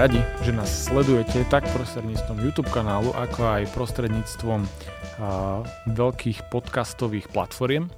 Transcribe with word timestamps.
radi, 0.00 0.24
že 0.40 0.56
nás 0.56 0.88
sledujete 0.88 1.44
tak 1.52 1.60
prostredníctvom 1.76 2.40
YouTube 2.40 2.72
kanálu, 2.72 3.12
ako 3.12 3.60
aj 3.60 3.68
prostredníctvom 3.76 4.64
veľkých 5.92 6.48
podcastových 6.48 7.28
platformiem. 7.28 7.92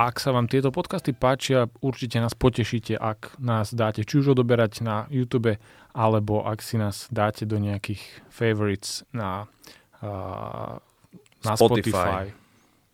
Ak 0.00 0.16
sa 0.16 0.32
vám 0.32 0.48
tieto 0.48 0.72
podcasty 0.72 1.12
páčia, 1.12 1.68
určite 1.84 2.24
nás 2.24 2.32
potešíte, 2.32 2.96
ak 2.96 3.36
nás 3.36 3.76
dáte 3.76 4.08
či 4.08 4.24
už 4.24 4.32
odoberať 4.32 4.80
na 4.80 5.04
YouTube, 5.12 5.60
alebo 5.92 6.40
ak 6.40 6.64
si 6.64 6.80
nás 6.80 7.04
dáte 7.12 7.44
do 7.44 7.60
nejakých 7.60 8.00
favorites 8.32 9.04
na, 9.12 9.44
na 11.44 11.52
Spotify. 11.52 12.32
Spotify, 12.32 12.32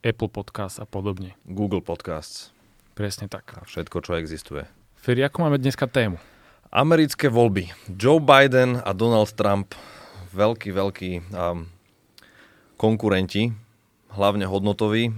Apple 0.03 0.31
Podcast 0.35 0.83
a 0.83 0.87
podobne. 0.91 1.39
Google 1.47 1.79
Podcasts. 1.79 2.51
Presne 2.99 3.31
tak. 3.31 3.55
A 3.55 3.63
všetko, 3.63 4.03
čo 4.03 4.19
existuje. 4.19 4.67
Feri, 4.99 5.23
ako 5.23 5.47
máme 5.47 5.63
dneska 5.63 5.87
tému? 5.87 6.19
Americké 6.73 7.29
voľby. 7.29 7.69
Joe 8.01 8.17
Biden 8.17 8.81
a 8.81 8.97
Donald 8.97 9.29
Trump, 9.37 9.77
veľký, 10.33 10.73
veľký 10.73 11.11
um, 11.29 11.69
konkurenti, 12.81 13.53
hlavne 14.17 14.49
hodnotoví, 14.49 15.13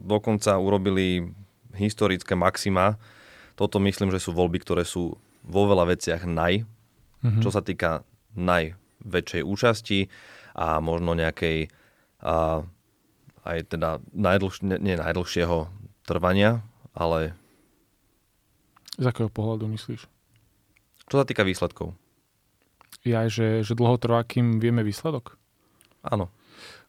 dokonca 0.00 0.56
urobili 0.56 1.28
historické 1.76 2.32
maxima. 2.32 2.96
Toto 3.52 3.84
myslím, 3.84 4.08
že 4.16 4.24
sú 4.24 4.32
voľby, 4.32 4.64
ktoré 4.64 4.88
sú 4.88 5.20
vo 5.44 5.62
veľa 5.68 5.92
veciach 5.92 6.24
naj, 6.24 6.64
mm-hmm. 6.64 7.42
čo 7.44 7.52
sa 7.52 7.60
týka 7.60 8.00
najväčšej 8.32 9.44
účasti 9.44 10.08
a 10.56 10.80
možno 10.80 11.12
nejakej 11.12 11.68
a, 12.24 12.64
aj 13.44 13.58
teda 13.68 14.00
najdlž, 14.16 14.64
nie, 14.64 14.80
nie 14.80 14.96
najdlhšieho 14.96 15.68
trvania, 16.08 16.64
ale... 16.96 17.36
Z 18.96 19.12
akého 19.12 19.28
pohľadu 19.28 19.68
myslíš? 19.68 20.13
Čo 21.08 21.20
sa 21.20 21.28
týka 21.28 21.44
výsledkov? 21.44 21.92
Ja, 23.04 23.28
že, 23.28 23.60
že 23.60 23.76
dlho 23.76 24.00
trvá, 24.00 24.24
kým 24.24 24.62
vieme 24.62 24.80
výsledok? 24.80 25.36
Áno. 26.00 26.32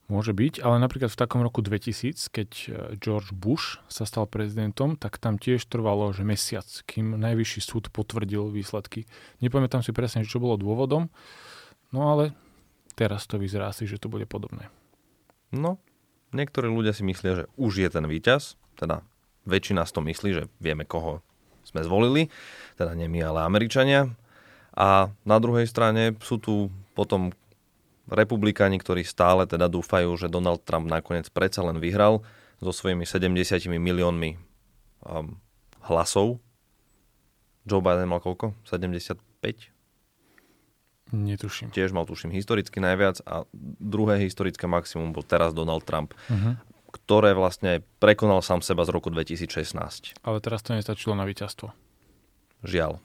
Môže 0.05 0.37
byť, 0.37 0.61
ale 0.61 0.77
napríklad 0.77 1.09
v 1.09 1.17
takom 1.17 1.41
roku 1.41 1.65
2000, 1.65 2.29
keď 2.29 2.49
e, 2.53 2.67
George 3.01 3.33
Bush 3.33 3.81
sa 3.89 4.05
stal 4.05 4.29
prezidentom, 4.29 4.93
tak 5.01 5.17
tam 5.17 5.41
tiež 5.41 5.65
trvalo, 5.65 6.13
že 6.13 6.21
mesiac, 6.21 6.65
kým 6.85 7.17
najvyšší 7.17 7.61
súd 7.65 7.89
potvrdil 7.89 8.53
výsledky. 8.53 9.09
Nepamätám 9.41 9.81
si 9.81 9.89
presne, 9.97 10.21
čo 10.21 10.37
bolo 10.37 10.61
dôvodom, 10.61 11.09
no 11.89 12.01
ale 12.05 12.37
teraz 12.93 13.25
to 13.25 13.41
vyzerá 13.41 13.73
si, 13.73 13.89
že 13.89 13.97
to 13.97 14.05
bude 14.05 14.29
podobné. 14.29 14.69
No, 15.49 15.81
niektorí 16.37 16.69
ľudia 16.69 16.93
si 16.93 17.01
myslia, 17.01 17.41
že 17.41 17.45
už 17.57 17.81
je 17.81 17.89
ten 17.89 18.05
víťaz, 18.05 18.61
teda 18.77 19.01
väčšina 19.49 19.89
z 19.89 19.91
to 19.91 20.01
myslí, 20.05 20.29
že 20.37 20.43
vieme, 20.61 20.85
koho 20.85 21.25
sme 21.65 21.81
zvolili, 21.81 22.29
teda 22.77 22.93
nie 22.93 23.09
my, 23.09 23.19
ale 23.25 23.39
Američania. 23.43 24.13
A 24.75 25.09
na 25.25 25.37
druhej 25.39 25.65
strane 25.65 26.13
sú 26.21 26.37
tu 26.37 26.69
potom 26.93 27.33
republikáni, 28.07 28.77
ktorí 28.77 29.01
stále 29.01 29.49
teda 29.49 29.65
dúfajú, 29.65 30.13
že 30.15 30.31
Donald 30.31 30.61
Trump 30.63 30.85
nakoniec 30.85 31.27
predsa 31.33 31.65
len 31.65 31.81
vyhral 31.81 32.21
so 32.61 32.71
svojimi 32.71 33.03
70 33.03 33.65
miliónmi 33.67 34.37
um, 35.03 35.41
hlasov. 35.89 36.37
Joe 37.65 37.81
Biden 37.81 38.07
mal 38.11 38.21
koľko? 38.21 38.53
75? 38.69 39.17
Netuším. 41.15 41.69
Tiež 41.73 41.93
mal, 41.93 42.05
tuším, 42.05 42.33
historicky 42.33 42.77
najviac 42.77 43.21
a 43.25 43.45
druhé 43.81 44.21
historické 44.21 44.69
maximum 44.69 45.13
bol 45.13 45.25
teraz 45.25 45.53
Donald 45.53 45.85
Trump. 45.85 46.13
Uh-huh 46.29 46.57
ktoré 46.95 47.35
vlastne 47.35 47.83
prekonal 47.99 48.39
sám 48.39 48.63
seba 48.63 48.87
z 48.87 48.95
roku 48.95 49.11
2016. 49.11 50.15
Ale 50.23 50.37
teraz 50.39 50.63
to 50.63 50.71
nestačilo 50.71 51.11
na 51.11 51.27
víťazstvo. 51.27 51.75
Žiaľ. 52.63 53.03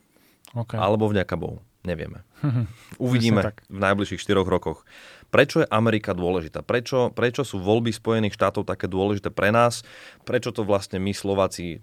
Okay. 0.55 0.79
Alebo 0.79 1.11
vďaka 1.11 1.35
Bohu. 1.35 1.59
Nevieme. 1.83 2.23
Uvidíme 3.03 3.57
v 3.67 3.79
najbližších 3.81 4.23
4 4.23 4.47
rokoch. 4.47 4.85
Prečo 5.31 5.63
je 5.65 5.67
Amerika 5.71 6.13
dôležitá? 6.13 6.61
Prečo, 6.61 7.15
prečo 7.15 7.47
sú 7.47 7.63
voľby 7.63 7.95
Spojených 7.95 8.37
štátov 8.37 8.67
také 8.67 8.91
dôležité 8.91 9.31
pre 9.31 9.55
nás? 9.55 9.87
Prečo 10.27 10.51
to 10.51 10.67
vlastne 10.67 10.99
my 10.99 11.15
Slováci, 11.15 11.81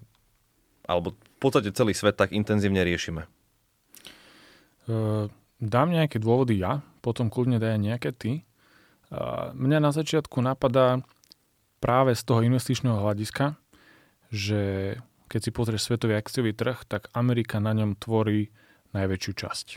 alebo 0.85 1.15
v 1.15 1.39
podstate 1.39 1.71
celý 1.73 1.95
svet 1.95 2.19
tak 2.19 2.35
intenzívne 2.35 2.83
riešime? 2.83 3.25
Uh, 4.87 5.31
dám 5.57 5.89
nejaké 5.95 6.19
dôvody 6.19 6.59
ja, 6.59 6.83
potom 6.99 7.31
kľudne 7.31 7.57
daj 7.57 7.79
nejaké 7.79 8.11
ty. 8.13 8.43
Uh, 9.07 9.55
mňa 9.55 9.79
na 9.79 9.91
začiatku 9.95 10.43
napadá 10.43 11.01
práve 11.77 12.17
z 12.17 12.21
toho 12.25 12.41
investičného 12.41 12.99
hľadiska, 12.99 13.55
že 14.33 14.95
keď 15.27 15.39
si 15.43 15.51
pozrieš 15.51 15.87
svetový 15.87 16.15
akciový 16.15 16.55
trh, 16.55 16.87
tak 16.87 17.11
Amerika 17.11 17.59
na 17.59 17.75
ňom 17.75 17.99
tvorí 17.99 18.49
najväčšiu 18.95 19.31
časť. 19.35 19.67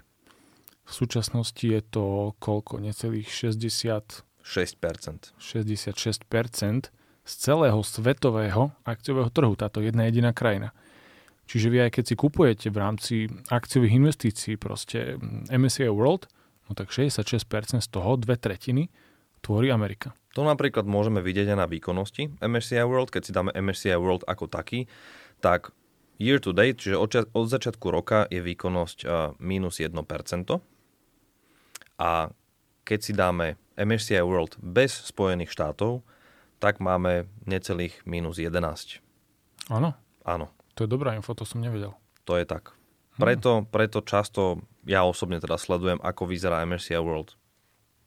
V 0.87 0.93
súčasnosti 0.93 1.63
je 1.63 1.83
to 1.83 2.35
koľko? 2.39 2.83
Necelých 2.83 3.31
60... 3.31 4.27
6%. 4.41 5.37
66% 5.39 6.91
z 7.21 7.33
celého 7.37 7.79
svetového 7.85 8.73
akciového 8.83 9.31
trhu, 9.31 9.55
táto 9.55 9.85
jedna 9.85 10.09
jediná 10.09 10.35
krajina. 10.35 10.75
Čiže 11.47 11.67
vy 11.67 11.79
aj 11.87 11.91
keď 11.99 12.05
si 12.07 12.15
kupujete 12.15 12.67
v 12.71 12.79
rámci 12.79 13.15
akciových 13.51 13.99
investícií 13.99 14.55
proste 14.55 15.19
MSCI 15.51 15.91
World, 15.91 16.31
no 16.67 16.79
tak 16.79 16.95
66% 16.95 17.83
z 17.83 17.89
toho, 17.91 18.15
dve 18.19 18.39
tretiny, 18.39 18.87
tvorí 19.43 19.71
Amerika. 19.75 20.15
To 20.39 20.47
napríklad 20.47 20.87
môžeme 20.87 21.19
vidieť 21.19 21.55
aj 21.55 21.59
na 21.59 21.67
výkonnosti 21.67 22.31
MSCI 22.39 22.87
World, 22.87 23.11
keď 23.11 23.23
si 23.27 23.33
dáme 23.35 23.51
MSCI 23.51 23.99
World 23.99 24.23
ako 24.31 24.47
taký, 24.47 24.87
tak 25.43 25.75
year 26.23 26.39
to 26.39 26.55
date, 26.55 26.79
čiže 26.79 26.95
od, 26.95 27.11
od 27.35 27.47
začiatku 27.51 27.87
roka 27.91 28.31
je 28.31 28.39
výkonnosť 28.39 28.99
uh, 29.03 29.35
minus 29.43 29.83
1%. 29.83 29.91
A 32.01 32.31
keď 32.87 32.99
si 33.03 33.13
dáme 33.13 33.59
MSCI 33.75 34.23
World 34.23 34.55
bez 34.63 34.95
Spojených 34.95 35.51
štátov, 35.51 36.07
tak 36.63 36.79
máme 36.79 37.27
necelých 37.49 38.05
minus 38.07 38.39
11. 38.39 39.01
Áno? 39.73 39.97
Áno. 40.23 40.47
To 40.77 40.87
je 40.87 40.89
dobrá 40.93 41.17
info, 41.17 41.35
to 41.35 41.49
som 41.49 41.59
nevedel. 41.59 41.97
To 42.29 42.37
je 42.39 42.47
tak. 42.47 42.77
Preto, 43.17 43.67
preto 43.69 44.01
často 44.05 44.63
ja 44.87 45.05
osobne 45.05 45.43
teda 45.43 45.61
sledujem, 45.61 45.99
ako 46.01 46.29
vyzerá 46.29 46.63
MSCI 46.65 47.01
World 47.03 47.37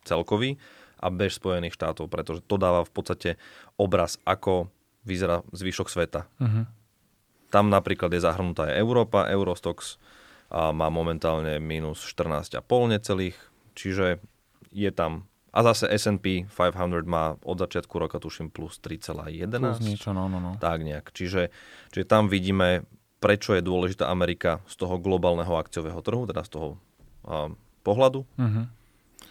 celkový 0.05 0.57
a 1.03 1.07
bez 1.11 1.35
Spojených 1.35 1.75
štátov, 1.75 2.07
pretože 2.07 2.39
to 2.47 2.55
dáva 2.55 2.87
v 2.87 2.91
podstate 2.95 3.29
obraz, 3.75 4.15
ako 4.23 4.71
vyzerá 5.03 5.43
zvyšok 5.51 5.87
sveta. 5.91 6.31
Uh-huh. 6.39 6.63
Tam 7.51 7.67
napríklad 7.67 8.15
je 8.15 8.23
zahrnutá 8.23 8.71
aj 8.71 8.79
Európa, 8.79 9.27
Eurostox 9.27 9.99
a 10.47 10.71
má 10.71 10.87
momentálne 10.87 11.59
minus 11.59 12.07
14,5 12.07 12.63
necelých, 12.87 13.37
čiže 13.75 14.23
je 14.71 14.91
tam 14.95 15.27
a 15.53 15.61
zase 15.61 15.85
S&P 15.85 16.49
500 16.49 17.05
má 17.05 17.37
od 17.45 17.61
začiatku 17.61 17.93
roka 18.01 18.17
tuším 18.17 18.49
plus 18.49 18.81
3,11. 18.81 19.53
Plus 19.53 19.85
niečo, 19.85 20.09
no, 20.09 20.25
no, 20.25 20.41
no. 20.41 20.57
Tak 20.57 20.81
nejak. 20.81 21.13
Čiže, 21.13 21.53
čiže 21.93 22.09
tam 22.09 22.25
vidíme, 22.25 22.89
prečo 23.21 23.53
je 23.53 23.61
dôležitá 23.61 24.09
Amerika 24.09 24.65
z 24.65 24.81
toho 24.81 24.97
globálneho 24.97 25.53
akciového 25.53 26.01
trhu, 26.01 26.25
teda 26.25 26.41
z 26.41 26.57
toho 26.57 26.67
um, 27.21 27.53
pohľadu. 27.85 28.25
Uh-huh 28.33 28.65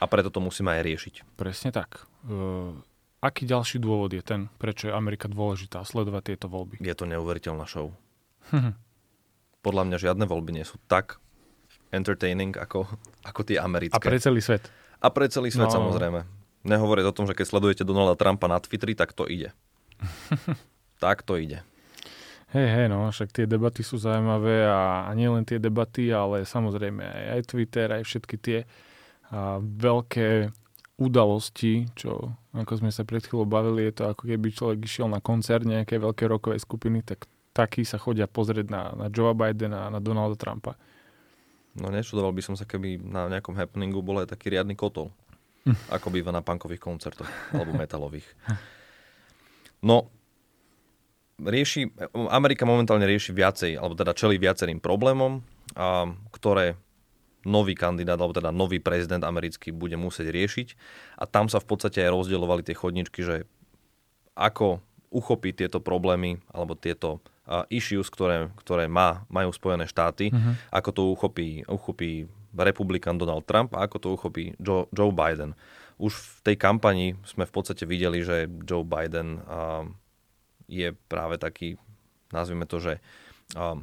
a 0.03 0.05
preto 0.11 0.35
to 0.35 0.43
musíme 0.43 0.75
aj 0.75 0.83
riešiť. 0.83 1.15
Presne 1.39 1.71
tak. 1.71 2.11
Uh, 2.27 2.75
aký 3.23 3.47
ďalší 3.47 3.79
dôvod 3.79 4.11
je 4.11 4.23
ten, 4.27 4.51
prečo 4.59 4.91
je 4.91 4.93
Amerika 4.93 5.31
dôležitá 5.31 5.87
sledovať 5.87 6.35
tieto 6.35 6.51
voľby? 6.51 6.83
Je 6.83 6.95
to 6.99 7.07
neuveriteľná 7.07 7.63
show. 7.71 7.95
Podľa 9.67 9.83
mňa 9.87 9.97
žiadne 10.03 10.27
voľby 10.27 10.59
nie 10.59 10.67
sú 10.67 10.83
tak 10.91 11.23
entertaining 11.95 12.51
ako, 12.59 12.91
ako 13.23 13.41
tie 13.47 13.63
americké. 13.63 13.95
A 13.95 14.03
pre 14.03 14.19
celý 14.19 14.43
svet. 14.43 14.67
A 14.99 15.07
pre 15.15 15.31
celý 15.31 15.55
svet 15.55 15.71
no. 15.71 15.77
samozrejme. 15.79 16.27
Nehovoriť 16.67 17.05
o 17.07 17.15
tom, 17.15 17.27
že 17.31 17.39
keď 17.39 17.47
sledujete 17.47 17.83
Donalda 17.87 18.19
Trumpa 18.19 18.51
na 18.51 18.59
Twitteri, 18.59 18.99
tak 18.99 19.15
to 19.15 19.31
ide. 19.31 19.55
tak 21.03 21.23
to 21.23 21.39
ide. 21.39 21.63
Hej, 22.53 22.69
hej, 22.69 22.87
no, 22.91 23.09
však 23.09 23.33
tie 23.33 23.47
debaty 23.49 23.81
sú 23.81 23.97
zaujímavé 23.97 24.69
a, 24.69 25.09
a 25.09 25.11
nie 25.17 25.25
len 25.25 25.41
tie 25.41 25.57
debaty, 25.57 26.13
ale 26.13 26.45
samozrejme 26.45 27.01
aj, 27.01 27.25
aj 27.39 27.43
Twitter, 27.49 27.89
aj 27.89 28.03
všetky 28.05 28.37
tie 28.37 28.59
a 29.33 29.59
veľké 29.59 30.53
udalosti, 31.01 31.89
čo 31.97 32.37
ako 32.53 32.85
sme 32.85 32.91
sa 32.93 33.09
pred 33.09 33.25
chvíľou 33.25 33.49
bavili, 33.49 33.89
je 33.89 33.97
to 33.97 34.05
ako 34.13 34.29
keby 34.29 34.49
človek 34.53 34.79
išiel 34.85 35.09
na 35.09 35.25
koncert 35.25 35.65
nejakej 35.65 35.99
veľkej 35.99 36.27
rokovej 36.29 36.61
skupiny, 36.61 37.01
tak 37.01 37.25
takí 37.57 37.83
sa 37.83 37.97
chodia 37.97 38.29
pozrieť 38.29 38.69
na, 38.69 38.83
na 38.93 39.07
Joe 39.09 39.33
Bidena 39.33 39.89
a 39.89 39.93
na 39.93 40.05
Donalda 40.05 40.37
Trumpa. 40.37 40.77
No 41.73 41.89
nečudoval 41.89 42.37
by 42.37 42.43
som 42.45 42.55
sa, 42.55 42.69
keby 42.69 43.01
na 43.01 43.33
nejakom 43.33 43.57
happeningu 43.57 44.05
bol 44.05 44.21
aj 44.21 44.37
taký 44.37 44.53
riadny 44.53 44.77
kotol. 44.77 45.09
Hm. 45.63 45.79
ako 45.95 46.11
býva 46.11 46.35
na 46.35 46.43
punkových 46.43 46.83
koncertoch 46.83 47.31
alebo 47.55 47.71
metalových. 47.71 48.27
No, 49.79 50.11
rieši, 51.39 51.87
Amerika 52.35 52.67
momentálne 52.67 53.07
rieši 53.07 53.31
viacej, 53.31 53.79
alebo 53.79 53.95
teda 53.95 54.11
čeli 54.11 54.43
viacerým 54.43 54.83
problémom, 54.83 55.39
a, 55.79 56.11
ktoré 56.35 56.75
nový 57.43 57.75
kandidát, 57.75 58.19
alebo 58.19 58.35
teda 58.35 58.55
nový 58.55 58.79
prezident 58.79 59.23
americký 59.27 59.75
bude 59.75 59.99
musieť 59.99 60.31
riešiť. 60.31 60.69
A 61.19 61.27
tam 61.27 61.47
sa 61.51 61.59
v 61.59 61.67
podstate 61.67 62.03
aj 62.03 62.15
rozdielovali 62.15 62.63
tie 62.63 62.77
chodničky, 62.79 63.21
že 63.23 63.37
ako 64.39 64.81
uchopiť 65.13 65.67
tieto 65.67 65.79
problémy 65.85 66.41
alebo 66.49 66.73
tieto 66.73 67.21
uh, 67.45 67.69
issues, 67.69 68.09
ktoré, 68.09 68.49
ktoré 68.57 68.89
má, 68.89 69.29
majú 69.29 69.53
Spojené 69.53 69.85
štáty, 69.85 70.33
uh-huh. 70.33 70.57
ako 70.73 70.91
to 70.91 71.03
uchopí, 71.13 71.49
uchopí 71.69 72.27
republikán 72.57 73.21
Donald 73.21 73.45
Trump 73.45 73.77
a 73.77 73.85
ako 73.85 73.97
to 74.01 74.09
uchopí 74.17 74.57
Joe, 74.57 74.89
Joe 74.93 75.13
Biden. 75.13 75.53
Už 76.01 76.17
v 76.17 76.53
tej 76.53 76.57
kampani 76.57 77.21
sme 77.29 77.45
v 77.45 77.53
podstate 77.53 77.85
videli, 77.85 78.25
že 78.25 78.49
Joe 78.65 78.85
Biden 78.85 79.45
uh, 79.45 79.85
je 80.69 80.97
práve 81.13 81.37
taký, 81.37 81.77
nazvime 82.33 82.65
to, 82.65 82.81
že 82.81 82.93
uh, 83.57 83.77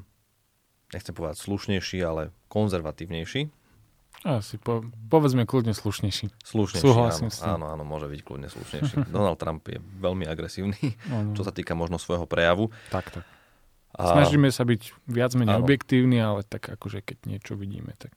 nechcem 0.94 1.14
povedať 1.14 1.38
slušnejší, 1.40 2.00
ale 2.02 2.34
konzervatívnejší. 2.48 3.50
Asi, 4.20 4.60
po, 4.60 4.84
povedzme 5.08 5.48
kľudne 5.48 5.72
slušnejší. 5.72 6.44
Slušnejší, 6.44 6.84
Súhlasím 6.84 7.32
áno, 7.32 7.36
s 7.36 7.40
tým. 7.40 7.52
áno, 7.56 7.66
áno, 7.72 7.84
môže 7.88 8.12
byť 8.12 8.20
kľudne 8.20 8.52
slušnejší. 8.52 8.96
Donald 9.16 9.40
Trump 9.40 9.64
je 9.64 9.80
veľmi 9.80 10.28
agresívny, 10.28 11.00
Áno. 11.08 11.40
čo 11.40 11.48
sa 11.48 11.56
týka 11.56 11.72
možno 11.72 11.96
svojho 11.96 12.28
prejavu. 12.28 12.68
Tak, 12.92 13.16
tak. 13.16 13.24
A, 13.96 14.20
Snažíme 14.20 14.52
sa 14.52 14.68
byť 14.68 15.08
viac 15.08 15.32
menej 15.40 15.56
Áno. 15.56 15.64
objektívni, 15.64 16.20
ale 16.20 16.44
tak 16.44 16.68
akože 16.68 17.00
keď 17.00 17.18
niečo 17.32 17.56
vidíme, 17.56 17.96
tak 17.96 18.12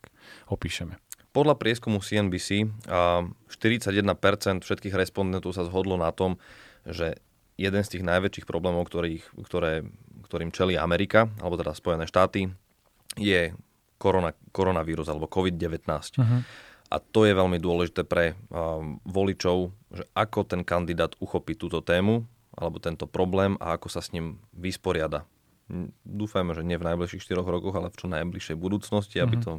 opíšeme. 0.50 0.98
Podľa 1.32 1.54
prieskumu 1.56 2.02
CNBC 2.02 2.68
a 2.90 3.24
41% 3.48 4.04
všetkých 4.66 4.94
respondentov 4.98 5.54
sa 5.56 5.64
zhodlo 5.64 5.96
na 5.96 6.12
tom, 6.12 6.36
že 6.84 7.16
jeden 7.56 7.82
z 7.86 7.88
tých 7.88 8.04
najväčších 8.04 8.44
problémov, 8.44 8.84
ktorých, 8.90 9.38
ktoré, 9.46 9.86
ktorým 10.32 10.48
čelí 10.48 10.80
Amerika, 10.80 11.28
alebo 11.44 11.60
teda 11.60 11.76
Spojené 11.76 12.08
štáty, 12.08 12.48
je 13.20 13.52
korona, 14.00 14.32
koronavírus 14.56 15.12
alebo 15.12 15.28
COVID-19. 15.28 15.84
Uh-huh. 16.16 16.40
A 16.88 16.96
to 16.96 17.28
je 17.28 17.36
veľmi 17.36 17.60
dôležité 17.60 18.08
pre 18.08 18.32
um, 18.48 18.96
voličov, 19.04 19.76
že 19.92 20.08
ako 20.16 20.48
ten 20.48 20.64
kandidát 20.64 21.12
uchopí 21.20 21.52
túto 21.52 21.84
tému 21.84 22.24
alebo 22.56 22.80
tento 22.80 23.04
problém 23.04 23.60
a 23.60 23.76
ako 23.76 23.92
sa 23.92 24.00
s 24.00 24.16
ním 24.16 24.40
vysporiada. 24.56 25.28
Dúfajme, 26.04 26.52
že 26.56 26.64
nie 26.64 26.80
v 26.80 26.84
najbližších 26.84 27.28
4 27.28 27.44
rokoch, 27.44 27.76
ale 27.76 27.88
v 27.92 27.96
čo 27.96 28.08
najbližšej 28.08 28.56
budúcnosti, 28.56 29.20
aby 29.20 29.36
Mhm. 29.36 29.42
to 29.44 29.52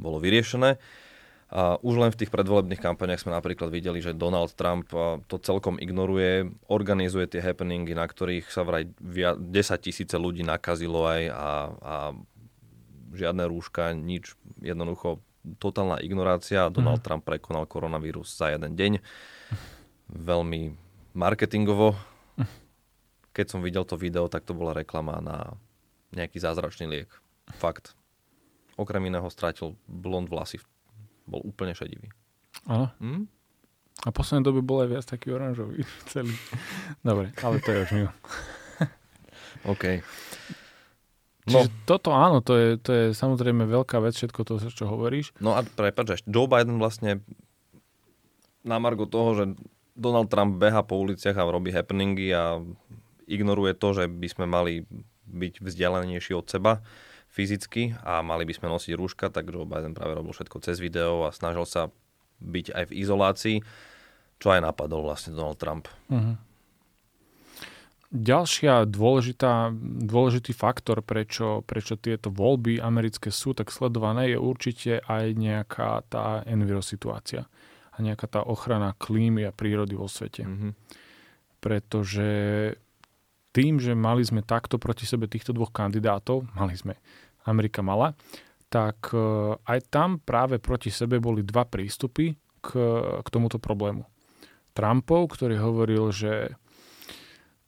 bolo 0.00 0.16
vyriešené. 0.20 0.80
A 1.48 1.80
už 1.80 1.96
len 1.96 2.12
v 2.12 2.20
tých 2.20 2.28
predvolebných 2.28 2.76
kampaniach 2.76 3.24
sme 3.24 3.32
napríklad 3.32 3.72
videli, 3.72 4.04
že 4.04 4.12
Donald 4.12 4.52
Trump 4.52 4.92
to 5.24 5.36
celkom 5.40 5.80
ignoruje, 5.80 6.44
organizuje 6.68 7.24
tie 7.24 7.40
happeningy, 7.40 7.96
na 7.96 8.04
ktorých 8.04 8.52
sa 8.52 8.68
vraj 8.68 8.92
via- 9.00 9.32
10 9.36 9.80
tisíce 9.80 10.12
ľudí 10.20 10.44
nakazilo 10.44 11.08
aj 11.08 11.22
a, 11.32 11.50
a 11.80 11.94
žiadne 13.16 13.48
rúška, 13.48 13.96
nič, 13.96 14.36
jednoducho 14.60 15.24
totálna 15.56 16.04
ignorácia. 16.04 16.68
Donald 16.68 17.00
Trump 17.00 17.24
prekonal 17.24 17.64
koronavírus 17.64 18.28
za 18.36 18.52
jeden 18.52 18.76
deň. 18.76 18.92
Veľmi 20.12 20.76
marketingovo. 21.16 21.96
Keď 23.32 23.46
som 23.48 23.64
videl 23.64 23.88
to 23.88 23.96
video, 23.96 24.28
tak 24.28 24.44
to 24.44 24.52
bola 24.52 24.76
reklama 24.76 25.24
na 25.24 25.56
nejaký 26.12 26.44
zázračný 26.44 26.84
liek. 26.84 27.10
Fakt. 27.56 27.96
Okrem 28.76 29.08
iného 29.08 29.26
strátil 29.32 29.80
blond 29.88 30.28
vlasy. 30.28 30.60
Bol 31.28 31.44
úplne 31.44 31.76
šedivý. 31.76 32.08
Áno. 32.64 32.88
Hm? 32.98 33.28
A 34.06 34.14
v 34.14 34.14
poslednej 34.14 34.46
dobe 34.46 34.62
bol 34.62 34.86
aj 34.86 34.88
viac 34.88 35.04
taký 35.04 35.34
oranžový 35.34 35.84
celý. 36.10 36.32
Dobre, 37.04 37.34
ale 37.44 37.56
to 37.60 37.68
je 37.70 37.78
už 37.84 37.90
mimo. 37.94 38.12
OK. 39.72 39.84
No. 41.48 41.64
Čiže 41.64 41.70
toto 41.88 42.12
áno, 42.12 42.44
to 42.44 42.52
je, 42.56 42.68
to 42.76 42.90
je 42.92 43.04
samozrejme 43.16 43.64
veľká 43.64 43.98
vec, 44.04 44.12
všetko 44.12 44.40
to, 44.44 44.60
čo 44.68 44.84
hovoríš. 44.84 45.32
No 45.40 45.56
a 45.56 45.64
prepáč, 45.64 46.20
Joe 46.28 46.44
Biden 46.44 46.76
vlastne 46.76 47.24
na 48.68 48.76
margo 48.76 49.08
toho, 49.08 49.32
že 49.32 49.44
Donald 49.96 50.28
Trump 50.28 50.60
beha 50.60 50.84
po 50.84 51.00
uliciach 51.00 51.34
a 51.34 51.48
robí 51.48 51.72
happeningy 51.72 52.30
a 52.36 52.60
ignoruje 53.24 53.72
to, 53.74 53.96
že 53.96 54.04
by 54.06 54.28
sme 54.28 54.46
mali 54.46 54.84
byť 55.28 55.64
vzdialenejší 55.64 56.32
od 56.36 56.46
seba 56.46 56.84
fyzicky 57.28 57.94
a 58.02 58.24
mali 58.24 58.48
by 58.48 58.52
sme 58.56 58.72
nosiť 58.72 58.92
rúška, 58.96 59.30
tak 59.30 59.52
Joe 59.52 59.68
Biden 59.68 59.94
práve 59.94 60.16
robil 60.16 60.34
všetko 60.34 60.64
cez 60.64 60.80
video 60.80 61.28
a 61.28 61.30
snažil 61.30 61.68
sa 61.68 61.92
byť 62.40 62.66
aj 62.74 62.84
v 62.88 62.96
izolácii, 63.04 63.56
čo 64.38 64.46
aj 64.54 64.64
napadol 64.64 65.06
vlastne 65.06 65.34
Donald 65.34 65.58
Trump. 65.58 65.90
Uh-huh. 66.10 66.38
Ďalšia 68.08 68.88
dôležitá, 68.88 69.68
dôležitý 70.08 70.56
faktor, 70.56 71.04
prečo, 71.04 71.60
prečo 71.68 72.00
tieto 72.00 72.32
voľby 72.32 72.80
americké 72.80 73.28
sú 73.28 73.52
tak 73.52 73.68
sledované, 73.68 74.32
je 74.32 74.38
určite 74.40 75.04
aj 75.04 75.36
nejaká 75.36 76.08
tá 76.08 76.40
enviro 76.48 76.80
situácia 76.80 77.44
a 77.92 77.96
nejaká 78.00 78.24
tá 78.24 78.40
ochrana 78.40 78.96
klímy 78.96 79.44
a 79.44 79.52
prírody 79.52 79.92
vo 79.92 80.08
svete. 80.08 80.48
Mm-hmm. 80.48 80.72
Pretože 81.60 82.30
tým, 83.52 83.80
že 83.80 83.96
mali 83.96 84.22
sme 84.22 84.44
takto 84.44 84.76
proti 84.76 85.08
sebe 85.08 85.26
týchto 85.26 85.56
dvoch 85.56 85.72
kandidátov, 85.72 86.46
mali 86.54 86.76
sme, 86.76 86.94
Amerika 87.48 87.80
mala, 87.80 88.12
tak 88.68 89.10
e, 89.16 89.18
aj 89.56 89.78
tam 89.88 90.20
práve 90.20 90.60
proti 90.60 90.92
sebe 90.92 91.16
boli 91.16 91.40
dva 91.40 91.64
prístupy 91.64 92.36
k, 92.60 92.68
k 93.24 93.28
tomuto 93.32 93.56
problému. 93.56 94.04
Trumpov, 94.76 95.32
ktorý 95.32 95.56
hovoril, 95.58 96.12
že 96.12 96.54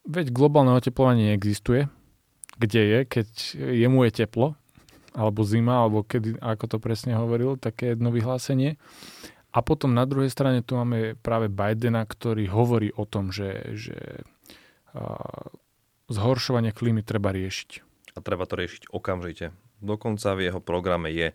veď 0.04 0.30
globálne 0.30 0.76
oteplovanie 0.76 1.32
neexistuje. 1.32 1.88
Kde 2.60 2.82
je, 2.84 2.98
keď 3.08 3.28
jemu 3.56 4.04
je 4.04 4.10
teplo, 4.12 4.48
alebo 5.16 5.42
zima, 5.42 5.80
alebo 5.80 6.04
kedy, 6.04 6.38
ako 6.38 6.76
to 6.76 6.78
presne 6.78 7.16
hovoril, 7.16 7.56
také 7.56 7.96
jedno 7.96 8.12
vyhlásenie. 8.12 8.76
A 9.50 9.64
potom 9.64 9.96
na 9.96 10.06
druhej 10.06 10.30
strane 10.30 10.62
tu 10.62 10.78
máme 10.78 11.18
práve 11.18 11.50
Bidena, 11.50 12.06
ktorý 12.06 12.46
hovorí 12.46 12.94
o 12.94 13.02
tom, 13.08 13.34
že, 13.34 13.74
že 13.74 14.22
zhoršovanie 16.10 16.74
klímy 16.74 17.06
treba 17.06 17.30
riešiť. 17.30 17.86
A 18.14 18.20
treba 18.20 18.44
to 18.44 18.58
riešiť 18.58 18.90
okamžite. 18.90 19.54
Dokonca 19.80 20.34
v 20.36 20.50
jeho 20.50 20.60
programe 20.60 21.08
je, 21.14 21.32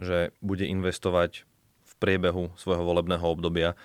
že 0.00 0.32
bude 0.40 0.64
investovať 0.64 1.44
v 1.86 1.92
priebehu 2.00 2.50
svojho 2.58 2.82
volebného 2.82 3.22
obdobia 3.22 3.76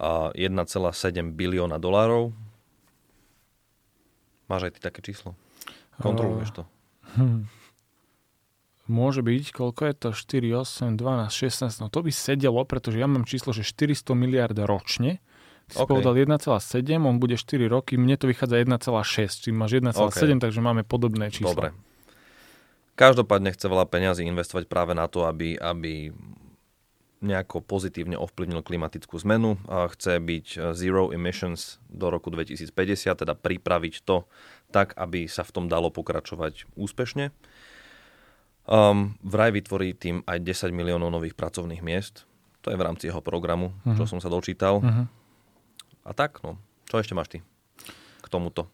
1,7 0.00 1.36
bilióna 1.36 1.76
dolárov. 1.76 2.32
Máš 4.48 4.70
aj 4.70 4.72
ty 4.74 4.80
také 4.80 5.00
číslo? 5.04 5.36
Kontroluješ 6.00 6.50
to? 6.56 6.62
Hm. 7.20 7.46
Môže 8.90 9.22
byť, 9.22 9.54
koľko 9.54 9.82
je 9.86 9.94
to? 9.94 10.08
4, 10.10 10.66
8, 10.66 10.98
12, 10.98 11.30
16. 11.30 11.82
No 11.84 11.86
to 11.92 12.02
by 12.02 12.10
sedelo, 12.10 12.66
pretože 12.66 12.98
ja 12.98 13.06
mám 13.06 13.22
číslo, 13.22 13.54
že 13.54 13.62
400 13.62 14.18
miliard 14.18 14.56
ročne. 14.58 15.22
Si 15.70 15.78
OK. 15.78 15.86
povedal 15.86 16.18
1,7, 16.18 16.50
on 16.98 17.22
bude 17.22 17.38
4 17.38 17.70
roky, 17.70 17.94
mne 17.94 18.18
to 18.18 18.26
vychádza 18.26 18.58
1,6, 18.58 19.46
čiže 19.46 19.54
máš 19.54 19.78
1,7, 19.78 19.94
OK. 19.94 20.20
takže 20.42 20.60
máme 20.60 20.82
podobné 20.82 21.30
číslo. 21.30 21.54
Dobre. 21.54 21.70
Každopádne 22.98 23.54
chce 23.56 23.66
veľa 23.70 23.86
peňazí 23.88 24.28
investovať 24.28 24.68
práve 24.68 24.92
na 24.92 25.08
to, 25.08 25.24
aby, 25.24 25.56
aby 25.56 26.12
nejako 27.20 27.60
pozitívne 27.60 28.16
ovplyvnil 28.16 28.64
klimatickú 28.64 29.20
zmenu. 29.24 29.60
A 29.68 29.88
chce 29.92 30.20
byť 30.20 30.46
eh, 30.56 30.60
zero 30.76 31.12
emissions 31.12 31.78
do 31.88 32.08
roku 32.08 32.32
2050, 32.32 32.72
teda 33.24 33.36
pripraviť 33.36 33.94
to 34.04 34.24
tak, 34.72 34.96
aby 34.96 35.28
sa 35.28 35.44
v 35.44 35.52
tom 35.52 35.64
dalo 35.68 35.92
pokračovať 35.92 36.68
úspešne. 36.74 37.32
Um, 38.70 39.18
vraj 39.24 39.50
vytvorí 39.50 39.96
tým 39.98 40.22
aj 40.30 40.46
10 40.46 40.70
miliónov 40.70 41.10
nových 41.10 41.34
pracovných 41.34 41.82
miest. 41.82 42.28
To 42.62 42.70
je 42.70 42.78
v 42.78 42.84
rámci 42.84 43.08
jeho 43.08 43.24
programu, 43.24 43.72
uh-huh. 43.82 43.96
čo 43.96 44.04
som 44.06 44.20
sa 44.22 44.30
dočítal. 44.30 44.78
Uh-huh. 44.78 45.10
A 46.04 46.10
tak, 46.16 46.40
no. 46.42 46.56
Čo 46.88 47.00
ešte 47.00 47.14
máš 47.14 47.28
ty 47.30 47.38
k 48.20 48.26
tomuto? 48.28 48.68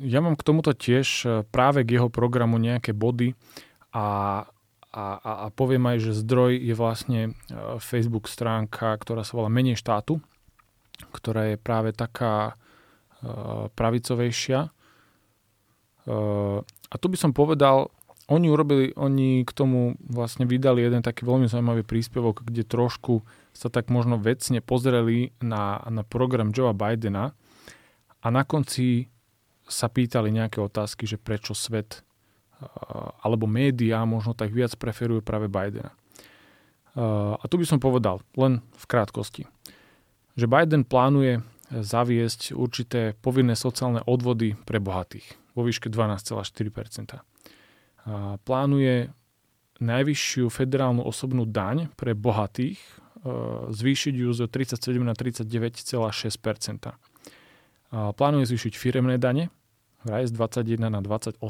Ja 0.00 0.24
mám 0.24 0.34
k 0.34 0.46
tomuto 0.46 0.72
tiež 0.72 1.08
uh, 1.24 1.30
práve 1.44 1.84
k 1.84 2.00
jeho 2.00 2.08
programu 2.08 2.56
nejaké 2.56 2.96
body 2.96 3.36
a, 3.92 4.46
a, 4.90 5.04
a, 5.20 5.46
poviem 5.52 5.84
aj, 5.90 6.10
že 6.10 6.20
zdroj 6.24 6.56
je 6.58 6.74
vlastne 6.74 7.20
uh, 7.30 7.76
Facebook 7.78 8.26
stránka, 8.26 8.96
ktorá 8.96 9.22
sa 9.22 9.36
volá 9.36 9.52
Menej 9.52 9.76
štátu, 9.76 10.18
ktorá 11.12 11.52
je 11.52 11.56
práve 11.60 11.92
taká 11.92 12.56
uh, 12.56 13.68
pravicovejšia. 13.76 14.72
A 16.90 16.94
tu 16.98 17.06
by 17.06 17.14
som 17.14 17.30
povedal, 17.30 17.92
oni 18.30 18.46
urobili, 18.46 18.94
oni 18.94 19.42
k 19.42 19.50
tomu 19.50 19.98
vlastne 20.06 20.46
vydali 20.46 20.86
jeden 20.86 21.02
taký 21.02 21.26
veľmi 21.26 21.50
zaujímavý 21.50 21.82
príspevok, 21.82 22.46
kde 22.46 22.62
trošku 22.62 23.26
sa 23.50 23.66
tak 23.66 23.90
možno 23.90 24.22
vecne 24.22 24.62
pozreli 24.62 25.34
na, 25.42 25.82
na 25.90 26.06
program 26.06 26.54
Joea 26.54 26.70
Bidena 26.70 27.34
a 28.22 28.26
na 28.30 28.46
konci 28.46 29.10
sa 29.66 29.90
pýtali 29.90 30.30
nejaké 30.30 30.62
otázky, 30.62 31.10
že 31.10 31.18
prečo 31.18 31.58
svet 31.58 32.06
uh, 32.62 33.10
alebo 33.26 33.50
médiá 33.50 34.06
možno 34.06 34.38
tak 34.38 34.54
viac 34.54 34.78
preferujú 34.78 35.26
práve 35.26 35.50
Bidena. 35.50 35.90
Uh, 36.94 37.34
a 37.34 37.44
tu 37.50 37.58
by 37.58 37.66
som 37.66 37.82
povedal, 37.82 38.22
len 38.38 38.62
v 38.78 38.84
krátkosti, 38.86 39.42
že 40.38 40.46
Biden 40.46 40.86
plánuje 40.86 41.42
zaviesť 41.70 42.54
určité 42.54 43.14
povinné 43.18 43.54
sociálne 43.54 44.02
odvody 44.06 44.54
pre 44.54 44.78
bohatých 44.78 45.38
vo 45.54 45.66
výške 45.66 45.90
12,4%. 45.90 47.22
Plánuje 48.44 49.12
najvyššiu 49.80 50.52
federálnu 50.52 51.00
osobnú 51.04 51.48
daň 51.48 51.88
pre 51.96 52.12
bohatých 52.12 52.76
e, 52.76 52.88
zvýšiť 53.72 54.14
ju 54.14 54.30
z 54.36 54.40
37 54.44 55.00
na 55.00 55.16
39,6 55.16 55.96
a 57.90 58.12
Plánuje 58.12 58.44
zvýšiť 58.44 58.72
firemné 58.76 59.16
dane 59.16 59.48
vraj 60.04 60.28
z 60.28 60.32
21 60.36 60.92
na 60.92 61.00
28% 61.00 61.40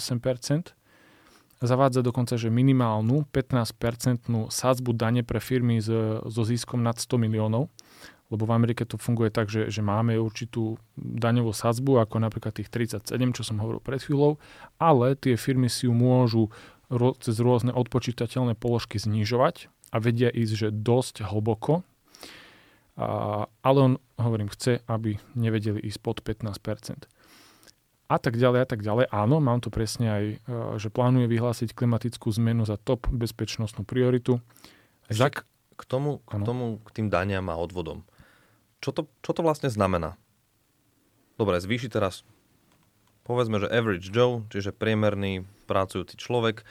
zavádza 1.61 2.01
dokonca, 2.01 2.41
že 2.41 2.49
minimálnu 2.49 3.29
15-percentnú 3.29 4.49
sadzbu 4.49 4.97
dane 4.97 5.21
pre 5.21 5.39
firmy 5.39 5.81
so 5.81 6.43
ziskom 6.43 6.81
nad 6.81 6.97
100 6.97 7.21
miliónov, 7.21 7.69
lebo 8.31 8.47
v 8.47 8.55
Amerike 8.55 8.87
to 8.87 8.95
funguje 8.97 9.35
tak, 9.35 9.51
že, 9.51 9.69
že 9.69 9.83
máme 9.83 10.15
určitú 10.17 10.79
daňovú 10.97 11.51
sadzbu, 11.51 11.99
ako 12.01 12.23
napríklad 12.23 12.55
tých 12.55 12.71
37, 12.71 13.11
čo 13.35 13.43
som 13.43 13.59
hovoril 13.59 13.83
pred 13.83 13.99
chvíľou, 14.01 14.39
ale 14.79 15.19
tie 15.19 15.35
firmy 15.35 15.67
si 15.67 15.91
ju 15.91 15.93
môžu 15.93 16.55
ro- 16.87 17.19
cez 17.19 17.37
rôzne 17.43 17.75
odpočítateľné 17.75 18.55
položky 18.55 19.03
znižovať 19.03 19.67
a 19.91 19.97
vedia 19.99 20.31
ísť, 20.31 20.53
že 20.55 20.69
dosť 20.71 21.27
hlboko, 21.27 21.83
a, 22.95 23.51
ale 23.67 23.79
on, 23.83 23.93
hovorím, 24.15 24.49
chce, 24.49 24.81
aby 24.87 25.19
nevedeli 25.35 25.83
ísť 25.83 25.99
pod 25.99 26.23
15% 26.23 27.11
a 28.11 28.17
tak 28.19 28.35
ďalej 28.35 28.61
a 28.63 28.67
tak 28.67 28.83
ďalej. 28.83 29.07
Áno, 29.15 29.39
mám 29.39 29.63
to 29.63 29.71
presne 29.71 30.07
aj, 30.11 30.25
e, 30.27 30.37
že 30.83 30.91
plánuje 30.91 31.31
vyhlásiť 31.31 31.71
klimatickú 31.71 32.27
zmenu 32.43 32.67
za 32.67 32.75
top 32.75 33.07
bezpečnostnú 33.07 33.87
prioritu. 33.87 34.43
Zak... 35.07 35.47
K 35.81 35.89
tomu, 35.89 36.21
k 36.29 36.45
tomu, 36.45 36.77
k 36.85 36.89
tým 36.93 37.09
daniam 37.09 37.49
a 37.49 37.57
odvodom. 37.57 38.05
Čo 38.81 38.91
to, 38.97 39.03
čo 39.21 39.33
to 39.37 39.41
vlastne 39.45 39.69
znamená? 39.69 40.17
Dobre, 41.37 41.61
zvýši 41.61 41.89
teraz, 41.93 42.25
povedzme, 43.25 43.61
že 43.61 43.69
average 43.73 44.13
Joe, 44.13 44.45
čiže 44.53 44.77
priemerný 44.77 45.49
pracujúci 45.65 46.17
človek. 46.21 46.65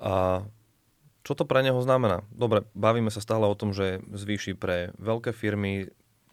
A 0.00 0.44
čo 1.22 1.32
to 1.38 1.46
pre 1.46 1.62
neho 1.62 1.78
znamená? 1.80 2.26
Dobre, 2.34 2.66
bavíme 2.74 3.12
sa 3.12 3.22
stále 3.22 3.46
o 3.46 3.54
tom, 3.54 3.70
že 3.70 4.02
zvýši 4.10 4.58
pre 4.58 4.90
veľké 4.98 5.30
firmy 5.30 5.88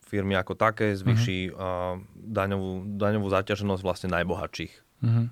firmy 0.09 0.33
ako 0.33 0.57
také, 0.57 0.97
zvyší 0.97 1.53
uh-huh. 1.53 2.01
daňovú, 2.17 2.97
daňovú 2.97 3.29
zaťaženosť 3.29 3.81
vlastne 3.85 4.09
najbohatších. 4.09 4.73
Uh-huh. 5.05 5.29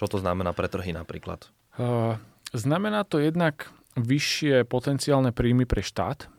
Čo 0.00 0.04
to 0.08 0.16
znamená 0.24 0.56
pre 0.56 0.72
trhy 0.72 0.96
napríklad? 0.96 1.52
Uh, 1.76 2.16
znamená 2.56 3.04
to 3.04 3.20
jednak 3.20 3.68
vyššie 4.00 4.64
potenciálne 4.64 5.36
príjmy 5.36 5.68
pre 5.68 5.84
štát 5.84 6.32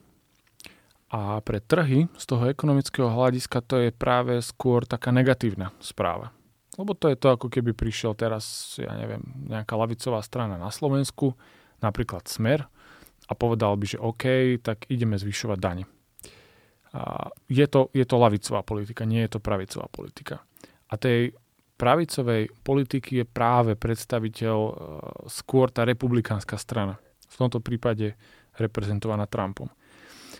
a 1.07 1.39
pre 1.39 1.63
trhy 1.63 2.11
z 2.19 2.25
toho 2.27 2.51
ekonomického 2.51 3.07
hľadiska 3.07 3.63
to 3.63 3.87
je 3.87 3.89
práve 3.95 4.43
skôr 4.43 4.83
taká 4.83 5.15
negatívna 5.15 5.71
správa. 5.79 6.35
Lebo 6.75 6.93
to 6.93 7.09
je 7.09 7.17
to, 7.17 7.33
ako 7.33 7.47
keby 7.49 7.73
prišiel 7.73 8.13
teraz, 8.13 8.75
ja 8.77 8.93
neviem, 8.93 9.23
nejaká 9.49 9.73
lavicová 9.73 10.21
strana 10.21 10.59
na 10.59 10.69
Slovensku, 10.69 11.33
napríklad 11.81 12.27
Smer, 12.29 12.69
a 13.27 13.33
povedal 13.33 13.75
by, 13.75 13.85
že 13.87 13.97
OK, 13.99 14.59
tak 14.61 14.85
ideme 14.87 15.17
zvyšovať 15.17 15.59
dane 15.59 15.83
je 17.47 17.65
to, 17.67 17.89
je 17.93 18.05
to 18.05 18.15
lavicová 18.17 18.61
politika, 18.63 19.05
nie 19.05 19.21
je 19.27 19.37
to 19.37 19.39
pravicová 19.43 19.87
politika. 19.91 20.41
A 20.87 20.95
tej 20.95 21.35
pravicovej 21.77 22.49
politiky 22.63 23.21
je 23.21 23.25
práve 23.27 23.77
predstaviteľ 23.77 24.57
e, 24.57 24.73
skôr 25.29 25.69
tá 25.69 25.85
republikánska 25.85 26.57
strana. 26.57 26.97
V 27.27 27.35
tomto 27.37 27.61
prípade 27.61 28.17
reprezentovaná 28.57 29.29
Trumpom. 29.29 29.69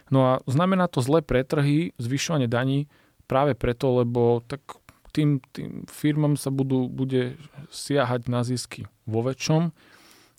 No 0.07 0.19
a 0.23 0.31
znamená 0.47 0.87
to 0.87 1.03
zle 1.03 1.19
pre 1.21 1.43
trhy, 1.43 1.91
zvyšovanie 1.99 2.47
daní 2.47 2.87
práve 3.27 3.53
preto, 3.59 4.03
lebo 4.03 4.39
tak 4.47 4.63
tým, 5.11 5.43
tým 5.51 5.83
firmám 5.89 6.37
sa 6.39 6.53
budú, 6.53 6.87
bude 6.87 7.35
siahať 7.73 8.31
na 8.31 8.45
zisky 8.45 8.87
vo 9.03 9.25
väčšom 9.25 9.73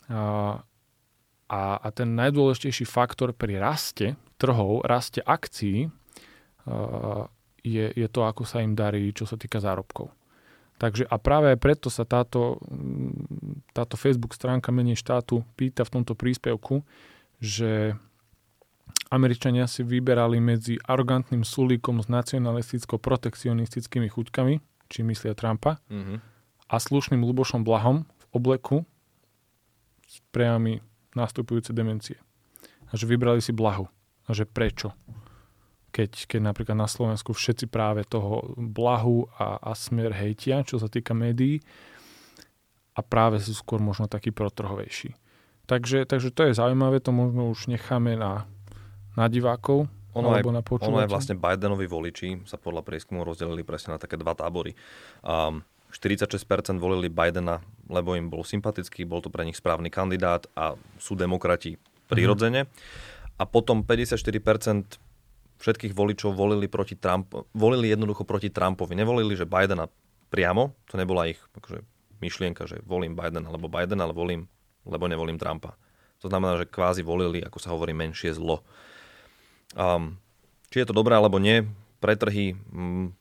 a, 0.09 0.63
a, 1.51 1.61
a 1.77 1.87
ten 1.93 2.15
najdôležitejší 2.15 2.87
faktor 2.87 3.35
pri 3.35 3.59
raste 3.61 4.17
trhov, 4.39 4.87
raste 4.87 5.19
akcií 5.21 5.91
je, 7.59 7.85
je 7.91 8.07
to, 8.07 8.21
ako 8.23 8.47
sa 8.47 8.63
im 8.63 8.73
darí, 8.73 9.11
čo 9.11 9.27
sa 9.27 9.35
týka 9.35 9.59
zárobkov. 9.59 10.09
Takže 10.79 11.03
a 11.11 11.15
práve 11.19 11.59
preto 11.59 11.91
sa 11.91 12.07
táto, 12.07 12.63
táto 13.75 13.99
Facebook 13.99 14.31
stránka 14.31 14.71
menej 14.71 14.95
štátu 14.95 15.43
pýta 15.59 15.83
v 15.83 15.99
tomto 15.99 16.15
príspevku, 16.15 16.87
že 17.43 17.99
Američania 19.09 19.65
si 19.65 19.81
vyberali 19.81 20.37
medzi 20.37 20.77
arogantným 20.77 21.41
sulíkom 21.41 22.01
s 22.01 22.07
nacionalisticko-protekcionistickými 22.09 24.09
chuťkami, 24.09 24.61
či 24.89 24.99
myslia 25.05 25.33
Trumpa, 25.33 25.81
mm-hmm. 25.89 26.17
a 26.69 26.75
slušným 26.77 27.25
Lubošom 27.25 27.65
Blahom 27.65 28.05
v 28.05 28.25
obleku 28.33 28.85
s 30.05 30.21
prejami 30.29 30.81
nastupujúce 31.17 31.73
demencie. 31.73 32.21
A 32.89 32.97
že 32.97 33.09
vybrali 33.09 33.41
si 33.41 33.53
Blahu. 33.53 33.89
A 34.29 34.33
že 34.33 34.45
prečo? 34.45 34.93
keď, 35.89 36.29
keď 36.29 36.41
napríklad 36.41 36.77
na 36.77 36.85
Slovensku 36.85 37.33
všetci 37.33 37.65
práve 37.67 38.05
toho 38.05 38.53
blahu 38.55 39.25
a, 39.35 39.57
a 39.59 39.71
smer 39.73 40.13
hejtia, 40.13 40.61
čo 40.61 40.77
sa 40.77 40.87
týka 40.87 41.17
médií 41.17 41.59
a 42.93 43.01
práve 43.01 43.41
sú 43.41 43.57
skôr 43.57 43.81
možno 43.81 44.05
takí 44.05 44.29
protrhovejší. 44.29 45.17
Takže, 45.69 46.09
takže 46.09 46.33
to 46.33 46.49
je 46.49 46.57
zaujímavé, 46.57 46.97
to 46.97 47.13
možno 47.13 47.53
už 47.53 47.69
necháme 47.69 48.17
na, 48.17 48.49
na 49.19 49.27
divákov, 49.27 49.91
ono 50.15 50.33
aj, 50.33 50.41
na 50.47 50.63
Ono 50.63 50.97
aj 51.03 51.11
vlastne 51.11 51.35
Bidenovi 51.37 51.85
voliči 51.85 52.41
sa 52.49 52.57
podľa 52.57 52.81
prieskumu 52.81 53.21
rozdelili 53.21 53.61
presne 53.61 53.93
na 53.93 53.99
také 54.01 54.17
dva 54.17 54.33
tábory. 54.33 54.73
Um, 55.21 55.61
46% 55.93 56.77
volili 56.77 57.09
Bidena, 57.09 57.61
lebo 57.89 58.13
im 58.13 58.29
bol 58.29 58.45
sympatický, 58.45 59.05
bol 59.05 59.21
to 59.21 59.29
pre 59.29 59.45
nich 59.45 59.57
správny 59.57 59.89
kandidát 59.89 60.45
a 60.53 60.77
sú 61.01 61.17
demokrati 61.17 61.77
prirodzene. 62.09 62.69
A 63.37 63.43
potom 63.45 63.85
54% 63.85 64.97
všetkých 65.59 65.93
voličov 65.93 66.33
volili, 66.33 66.65
proti 66.71 66.97
Trump, 66.97 67.33
volili 67.53 67.91
jednoducho 67.91 68.25
proti 68.25 68.49
Trumpovi. 68.49 68.97
Nevolili, 68.97 69.37
že 69.37 69.49
Bidena 69.49 69.89
priamo, 70.29 70.77
to 70.89 70.97
nebola 70.97 71.29
ich 71.29 71.41
akože, 71.57 71.85
myšlienka, 72.21 72.65
že 72.65 72.81
volím 72.85 73.13
Bidena 73.13 73.49
alebo 73.49 73.69
Bidena, 73.69 74.09
ale 74.09 74.13
volím, 74.13 74.45
lebo 74.85 75.05
nevolím 75.05 75.37
Trumpa. 75.37 75.77
To 76.19 76.27
znamená, 76.27 76.59
že 76.59 76.67
kvázi 76.67 77.01
volili, 77.01 77.39
ako 77.39 77.57
sa 77.61 77.71
hovorí, 77.71 77.95
menšie 77.95 78.35
zlo. 78.35 78.61
Um, 79.77 80.17
či 80.69 80.81
je 80.81 80.87
to 80.89 80.97
dobré 80.97 81.13
alebo 81.17 81.37
nie, 81.37 81.65
pre 82.01 82.15
trhy 82.15 82.57
um, 82.73 83.13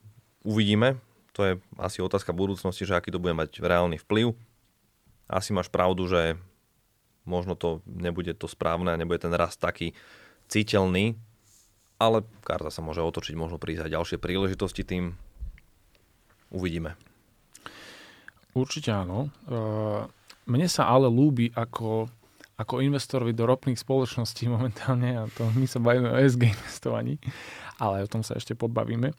uvidíme. 0.47 1.01
To 1.37 1.45
je 1.45 1.53
asi 1.79 2.03
otázka 2.03 2.35
budúcnosti, 2.35 2.83
že 2.83 2.97
aký 2.97 3.15
to 3.15 3.23
bude 3.23 3.37
mať 3.37 3.63
reálny 3.63 4.01
vplyv. 4.03 4.35
Asi 5.29 5.53
máš 5.53 5.69
pravdu, 5.69 6.09
že 6.09 6.41
možno 7.29 7.53
to 7.53 7.85
nebude 7.85 8.33
to 8.33 8.49
správne 8.49 8.97
nebude 8.97 9.21
ten 9.21 9.35
rast 9.37 9.61
taký 9.61 9.93
citeľný, 10.49 11.21
ale 12.01 12.25
karta 12.41 12.73
sa 12.73 12.81
môže 12.81 13.05
otočiť, 13.05 13.37
možno 13.37 13.61
prísť 13.61 13.85
aj 13.85 13.95
ďalšie 13.95 14.19
príležitosti 14.19 14.83
tým. 14.83 15.13
Uvidíme. 16.49 16.97
Určite 18.57 18.97
áno. 18.97 19.29
E, 19.45 19.57
mne 20.49 20.67
sa 20.73 20.89
ale 20.89 21.13
lúbi 21.13 21.53
ako, 21.53 22.09
ako 22.59 22.83
investorovi 22.83 23.33
do 23.33 23.47
ropných 23.47 23.79
spoločností 23.79 24.51
momentálne, 24.55 25.15
a 25.15 25.25
to 25.31 25.47
my 25.55 25.65
sa 25.65 25.79
bavíme 25.79 26.11
o 26.11 26.19
SG 26.19 26.51
investovaní, 26.51 27.17
ale 27.79 28.05
o 28.05 28.11
tom 28.11 28.27
sa 28.27 28.35
ešte 28.35 28.59
pobavíme, 28.59 29.11
e, 29.11 29.15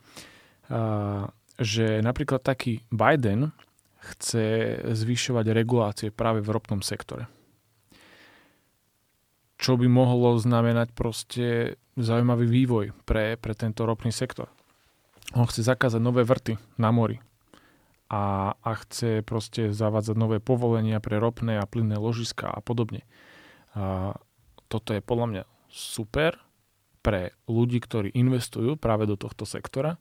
že 1.59 2.03
napríklad 2.03 2.43
taký 2.43 2.83
Biden 2.91 3.55
chce 3.99 4.79
zvyšovať 4.95 5.45
regulácie 5.51 6.07
práve 6.11 6.39
v 6.39 6.51
ropnom 6.55 6.79
sektore 6.79 7.27
čo 9.59 9.75
by 9.75 9.91
mohlo 9.91 10.39
znamenať 10.39 10.95
proste 10.95 11.75
zaujímavý 11.99 12.47
vývoj 12.47 12.85
pre, 13.03 13.35
pre 13.35 13.51
tento 13.51 13.83
ropný 13.83 14.15
sektor. 14.15 14.47
On 15.35 15.43
chce 15.43 15.67
zakázať 15.67 15.99
nové 15.99 16.23
vrty 16.23 16.55
na 16.79 16.95
mori 16.95 17.19
a, 18.07 18.55
a 18.55 18.71
chce 18.81 19.21
proste 19.21 19.75
zavádzať 19.75 20.15
nové 20.15 20.39
povolenia 20.39 21.03
pre 21.03 21.19
ropné 21.19 21.59
a 21.59 21.67
plynné 21.67 21.99
ložiska 21.99 22.47
a 22.47 22.63
podobne. 22.63 23.03
A 23.77 24.15
toto 24.71 24.93
je 24.93 25.01
podľa 25.01 25.27
mňa 25.29 25.43
super 25.69 26.37
pre 26.99 27.33
ľudí, 27.45 27.79
ktorí 27.79 28.13
investujú 28.13 28.75
práve 28.75 29.05
do 29.05 29.15
tohto 29.15 29.45
sektora 29.45 29.97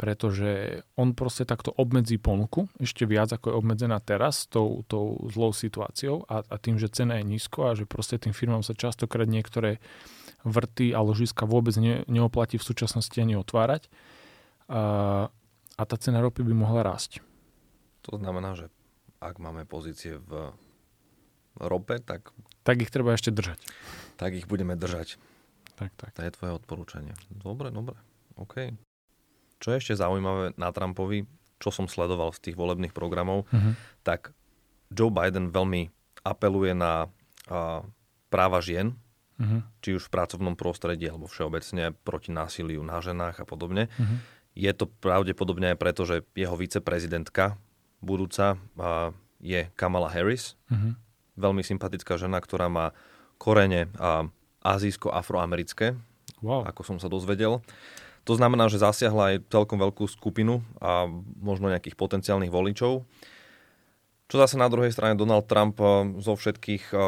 pretože 0.00 0.80
on 0.96 1.12
proste 1.12 1.44
takto 1.44 1.76
obmedzí 1.76 2.16
ponuku 2.16 2.72
ešte 2.80 3.04
viac 3.04 3.36
ako 3.36 3.52
je 3.52 3.58
obmedzená 3.60 4.00
teraz 4.00 4.48
tou, 4.48 4.80
tou 4.88 5.28
zlou 5.28 5.52
situáciou 5.52 6.24
a, 6.24 6.40
a 6.40 6.56
tým, 6.56 6.80
že 6.80 6.88
cena 6.88 7.20
je 7.20 7.28
nízko 7.28 7.68
a 7.68 7.76
že 7.76 7.84
proste 7.84 8.16
tým 8.16 8.32
firmám 8.32 8.64
sa 8.64 8.72
častokrát 8.72 9.28
niektoré 9.28 9.76
vrty 10.40 10.96
a 10.96 11.04
ložiska 11.04 11.44
vôbec 11.44 11.76
ne, 11.76 12.00
neoplatí 12.08 12.56
v 12.56 12.64
súčasnosti 12.64 13.12
ani 13.20 13.36
otvárať 13.36 13.92
a, 14.72 15.28
a 15.76 15.82
tá 15.84 15.96
cena 16.00 16.24
ropy 16.24 16.48
by 16.48 16.54
mohla 16.56 16.80
rásť. 16.80 17.20
To 18.08 18.16
znamená, 18.16 18.56
že 18.56 18.72
ak 19.20 19.36
máme 19.36 19.68
pozície 19.68 20.16
v 20.16 20.56
rope, 21.60 22.00
tak... 22.00 22.32
Tak 22.64 22.80
ich 22.80 22.92
treba 22.92 23.12
ešte 23.12 23.32
držať. 23.32 23.60
Tak 24.16 24.36
ich 24.36 24.48
budeme 24.48 24.76
držať. 24.76 25.20
Tak, 25.80 25.96
tak. 25.96 26.10
To 26.16 26.20
je 26.24 26.36
tvoje 26.36 26.52
odporúčanie. 26.60 27.16
Dobre, 27.32 27.72
dobre. 27.72 27.96
OK. 28.36 28.72
Čo 29.60 29.72
je 29.72 29.80
ešte 29.80 30.00
zaujímavé 30.00 30.56
na 30.56 30.72
Trumpovi, 30.72 31.28
čo 31.60 31.68
som 31.68 31.84
sledoval 31.88 32.32
z 32.32 32.50
tých 32.50 32.56
volebných 32.56 32.96
programov, 32.96 33.44
uh-huh. 33.52 33.76
tak 34.00 34.32
Joe 34.88 35.12
Biden 35.12 35.52
veľmi 35.52 35.92
apeluje 36.24 36.72
na 36.72 37.08
uh, 37.48 37.84
práva 38.32 38.64
žien, 38.64 38.96
uh-huh. 39.36 39.60
či 39.84 40.00
už 40.00 40.08
v 40.08 40.12
pracovnom 40.16 40.56
prostredí 40.56 41.04
alebo 41.08 41.28
všeobecne 41.28 41.92
proti 41.92 42.32
násiliu 42.32 42.80
na 42.80 43.04
ženách 43.04 43.44
a 43.44 43.48
podobne. 43.48 43.92
Uh-huh. 44.00 44.16
Je 44.56 44.72
to 44.72 44.88
pravdepodobne 44.88 45.76
aj 45.76 45.78
preto, 45.78 46.08
že 46.08 46.24
jeho 46.32 46.56
viceprezidentka 46.56 47.60
budúca 48.00 48.56
uh, 48.56 49.12
je 49.44 49.68
Kamala 49.76 50.08
Harris, 50.08 50.56
uh-huh. 50.72 50.96
Veľmi 51.38 51.62
sympatická 51.62 52.16
žena, 52.18 52.40
ktorá 52.42 52.66
má 52.70 52.96
korene 53.36 53.88
a 53.96 54.28
azijsko-afroamerické, 54.60 55.96
Wow. 56.40 56.64
ako 56.64 56.80
som 56.84 56.96
sa 56.96 57.12
dozvedel. 57.12 57.60
To 58.24 58.32
znamená, 58.36 58.68
že 58.68 58.80
zasiahla 58.80 59.36
aj 59.36 59.48
celkom 59.52 59.80
veľkú 59.80 60.08
skupinu 60.08 60.64
a 60.80 61.08
možno 61.40 61.68
nejakých 61.68 61.96
potenciálnych 61.96 62.52
voličov. 62.52 63.04
Čo 64.30 64.36
zase 64.38 64.56
na 64.56 64.70
druhej 64.70 64.92
strane 64.94 65.18
Donald 65.18 65.48
Trump 65.50 65.76
eh, 65.80 66.16
zo 66.20 66.36
všetkých 66.36 66.84
eh, 66.96 67.00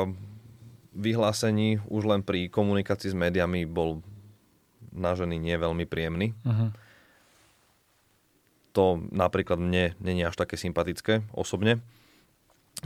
vyhlásení 0.93 1.81
už 1.89 2.03
len 2.05 2.21
pri 2.21 2.53
komunikácii 2.53 3.13
s 3.13 3.17
médiami 3.17 3.65
bol 3.65 4.05
na 4.93 5.17
ženy 5.17 5.41
nie 5.41 5.57
veľmi 5.57 5.89
príjemný. 5.89 6.37
Uh-huh. 6.45 6.69
To 8.77 9.01
napríklad 9.09 9.57
mne 9.57 9.97
není 10.05 10.21
až 10.21 10.37
také 10.37 10.61
sympatické 10.61 11.25
osobne. 11.33 11.81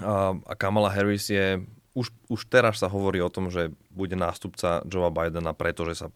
A, 0.02 0.37
a 0.37 0.52
Kamala 0.59 0.93
Harris 0.93 1.31
je, 1.33 1.62
už, 1.97 2.12
už 2.28 2.40
teraz 2.50 2.83
sa 2.83 2.90
hovorí 2.90 3.23
o 3.23 3.33
tom, 3.33 3.49
že 3.49 3.73
bude 3.95 4.19
nástupca 4.19 4.85
Joea 4.85 5.09
Bidena, 5.09 5.57
pretože 5.57 6.05
sa 6.05 6.09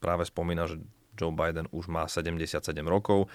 práve 0.00 0.24
spomína, 0.24 0.64
že 0.70 0.80
Joe 1.20 1.34
Biden 1.34 1.68
už 1.68 1.92
má 1.92 2.08
77 2.08 2.64
rokov, 2.88 3.28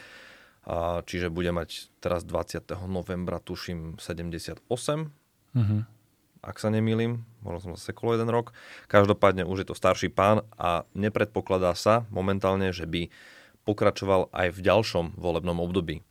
a 0.65 1.05
čiže 1.05 1.29
bude 1.29 1.53
mať 1.53 1.93
teraz 2.01 2.25
20. 2.25 2.65
novembra, 2.89 3.37
tuším, 3.37 4.01
78, 4.01 5.13
Uh-huh. 5.55 5.87
ak 6.43 6.59
sa 6.59 6.67
nemýlim, 6.67 7.23
možno 7.39 7.59
som 7.63 7.71
sa 7.79 7.95
sekol 7.95 8.19
jeden 8.19 8.27
rok. 8.27 8.51
Každopádne 8.91 9.47
už 9.47 9.63
je 9.63 9.67
to 9.71 9.75
starší 9.79 10.11
pán 10.11 10.43
a 10.59 10.83
nepredpokladá 10.91 11.71
sa 11.79 12.03
momentálne, 12.11 12.75
že 12.75 12.83
by 12.83 13.07
pokračoval 13.63 14.27
aj 14.35 14.51
v 14.51 14.59
ďalšom 14.59 15.15
volebnom 15.15 15.63
období. 15.63 16.03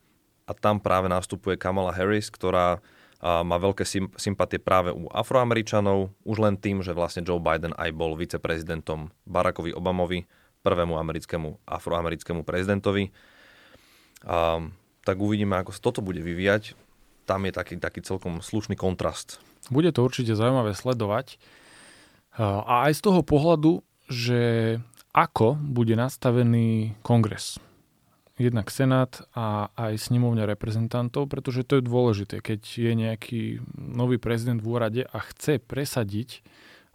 A 0.49 0.57
tam 0.57 0.81
práve 0.81 1.13
nastupuje 1.13 1.61
Kamala 1.61 1.93
Harris, 1.93 2.33
ktorá 2.33 2.81
má 3.25 3.57
veľké 3.57 3.89
sym- 3.89 4.13
sympatie 4.21 4.61
práve 4.61 4.93
u 4.93 5.09
Afroameričanov, 5.09 6.13
už 6.29 6.37
len 6.45 6.61
tým, 6.61 6.85
že 6.85 6.93
vlastne 6.93 7.25
Joe 7.25 7.41
Biden 7.41 7.73
aj 7.73 7.89
bol 7.97 8.13
viceprezidentom 8.21 9.09
Barackovi 9.25 9.73
Obamovi, 9.73 10.29
prvému 10.61 11.01
americkému 11.01 11.65
afroamerickému 11.65 12.45
prezidentovi. 12.45 13.09
A, 14.29 14.61
tak 15.05 15.17
uvidíme, 15.17 15.57
ako 15.57 15.73
sa 15.73 15.81
toto 15.81 16.05
bude 16.05 16.21
vyvíjať. 16.21 16.77
Tam 17.25 17.49
je 17.49 17.53
taký, 17.57 17.81
taký 17.81 18.05
celkom 18.05 18.45
slušný 18.45 18.77
kontrast. 18.77 19.41
Bude 19.73 19.89
to 19.97 20.05
určite 20.05 20.37
zaujímavé 20.37 20.77
sledovať. 20.77 21.41
A 22.37 22.91
aj 22.91 22.99
z 22.99 23.01
toho 23.01 23.21
pohľadu, 23.25 23.81
že 24.13 24.77
ako 25.17 25.57
bude 25.57 25.97
nastavený 25.97 26.99
kongres. 27.01 27.57
Jednak 28.35 28.67
Senát 28.67 29.23
a 29.31 29.71
aj 29.79 30.11
snemovňa 30.11 30.51
reprezentantov, 30.51 31.31
pretože 31.31 31.63
to 31.63 31.79
je 31.79 31.87
dôležité, 31.87 32.43
keď 32.43 32.61
je 32.67 32.93
nejaký 32.99 33.43
nový 33.79 34.19
prezident 34.19 34.59
v 34.59 34.71
úrade 34.75 35.03
a 35.07 35.19
chce 35.23 35.63
presadiť 35.63 36.43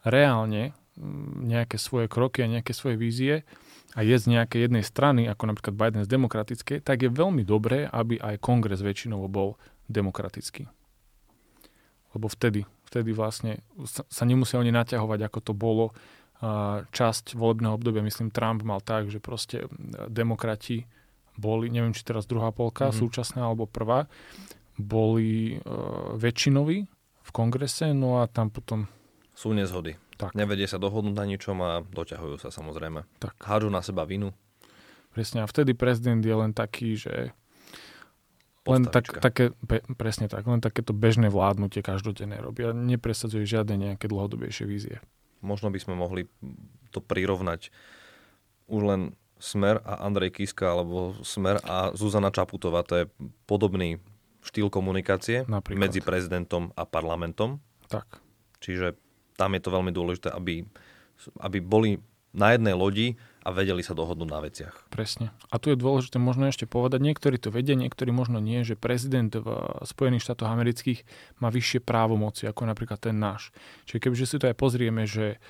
reálne 0.03 0.75
mm, 0.99 1.47
nejaké 1.47 1.79
svoje 1.79 2.11
kroky 2.11 2.43
a 2.43 2.51
nejaké 2.51 2.75
svoje 2.75 2.99
vízie 2.99 3.47
a 3.95 4.03
je 4.03 4.19
z 4.19 4.25
nejakej 4.35 4.67
jednej 4.67 4.83
strany, 4.83 5.31
ako 5.31 5.55
napríklad 5.55 5.79
Biden 5.79 6.03
z 6.03 6.11
demokratickej, 6.11 6.83
tak 6.83 7.07
je 7.07 7.09
veľmi 7.09 7.47
dobré, 7.47 7.87
aby 7.87 8.19
aj 8.19 8.43
kongres 8.43 8.83
väčšinovo 8.83 9.31
bol 9.31 9.55
demokratický. 9.87 10.67
Lebo 12.13 12.27
vtedy, 12.27 12.67
vtedy 12.91 13.15
vlastne 13.15 13.63
sa, 13.87 14.23
nemusia 14.27 14.59
oni 14.59 14.75
naťahovať, 14.75 15.19
ako 15.23 15.39
to 15.39 15.53
bolo 15.55 15.95
časť 16.89 17.35
volebného 17.35 17.75
obdobia. 17.75 17.99
Myslím, 17.99 18.31
Trump 18.31 18.63
mal 18.63 18.79
tak, 18.79 19.11
že 19.11 19.19
proste 19.19 19.67
demokrati 20.07 20.87
boli, 21.39 21.71
neviem, 21.71 21.95
či 21.95 22.03
teraz 22.03 22.27
druhá 22.27 22.51
polka, 22.51 22.91
mm-hmm. 22.91 22.99
súčasná 22.99 23.47
alebo 23.47 23.63
prvá, 23.63 24.11
boli 24.75 25.55
e, 25.55 25.57
väčšinoví 26.19 26.77
v 27.23 27.31
kongrese, 27.31 27.95
no 27.95 28.19
a 28.19 28.27
tam 28.27 28.51
potom... 28.51 28.91
Sú 29.31 29.55
nezhody. 29.55 29.95
Tak. 30.19 30.35
Nevedie 30.35 30.67
sa 30.67 30.75
dohodnúť 30.75 31.15
na 31.15 31.23
ničom 31.23 31.55
a 31.63 31.79
doťahujú 31.87 32.43
sa 32.43 32.51
samozrejme. 32.51 33.07
Tak. 33.23 33.39
Hádžu 33.39 33.71
na 33.71 33.79
seba 33.79 34.03
vinu. 34.03 34.35
Presne, 35.15 35.43
a 35.43 35.47
vtedy 35.47 35.71
prezident 35.71 36.19
je 36.19 36.35
len 36.35 36.51
taký, 36.51 36.99
že 36.99 37.31
len 38.67 38.85
tak, 38.85 39.09
také, 39.23 39.55
pe, 39.65 39.81
presne 39.97 40.29
tak, 40.29 40.45
len 40.45 40.61
takéto 40.61 40.93
bežné 40.93 41.31
vládnutie 41.31 41.81
každodenné 41.81 42.37
robia. 42.43 42.75
Nepresadzuje 42.75 43.47
žiadne 43.47 43.79
nejaké 43.79 44.05
dlhodobejšie 44.11 44.65
vízie. 44.67 44.99
Možno 45.39 45.71
by 45.71 45.79
sme 45.79 45.95
mohli 45.95 46.27
to 46.91 46.99
prirovnať 46.99 47.71
už 48.69 48.81
len 48.85 49.01
Smer 49.39 49.79
a 49.87 50.03
Andrej 50.03 50.35
Kiska, 50.35 50.67
alebo 50.67 51.15
Smer 51.23 51.63
a 51.63 51.95
Zuzana 51.95 52.29
Čaputová. 52.29 52.83
To 52.83 53.03
je 53.03 53.05
podobný 53.47 53.97
štýl 54.43 54.67
komunikácie 54.67 55.47
Napríklad. 55.47 55.79
medzi 55.79 55.99
prezidentom 56.03 56.75
a 56.75 56.83
parlamentom. 56.83 57.63
Tak. 57.87 58.19
Čiže 58.59 58.99
tam 59.39 59.55
je 59.55 59.61
to 59.63 59.71
veľmi 59.71 59.91
dôležité, 59.95 60.35
aby, 60.35 60.67
aby 61.39 61.57
boli 61.63 62.03
na 62.35 62.53
jednej 62.53 62.75
lodi 62.77 63.07
a 63.41 63.49
vedeli 63.49 63.81
sa 63.81 63.97
dohodnúť 63.97 64.29
na 64.29 64.39
veciach. 64.43 64.75
Presne. 64.93 65.33
A 65.49 65.57
tu 65.57 65.73
je 65.73 65.79
dôležité 65.79 66.21
možno 66.21 66.45
ešte 66.45 66.69
povedať, 66.69 67.01
niektorí 67.01 67.41
to 67.41 67.49
vedia, 67.49 67.73
niektorí 67.73 68.13
možno 68.13 68.37
nie, 68.37 68.61
že 68.61 68.77
prezident 68.77 69.31
v 69.33 69.47
Spojených 69.87 70.27
štátoch 70.27 70.51
amerických 70.51 71.07
má 71.41 71.49
vyššie 71.49 71.81
právomoci, 71.81 72.45
ako 72.45 72.69
napríklad 72.69 73.01
ten 73.01 73.17
náš. 73.17 73.49
Čiže 73.89 73.99
kebyže 74.03 74.25
si 74.27 74.37
to 74.37 74.45
aj 74.51 74.55
pozrieme, 74.59 75.07
že 75.09 75.41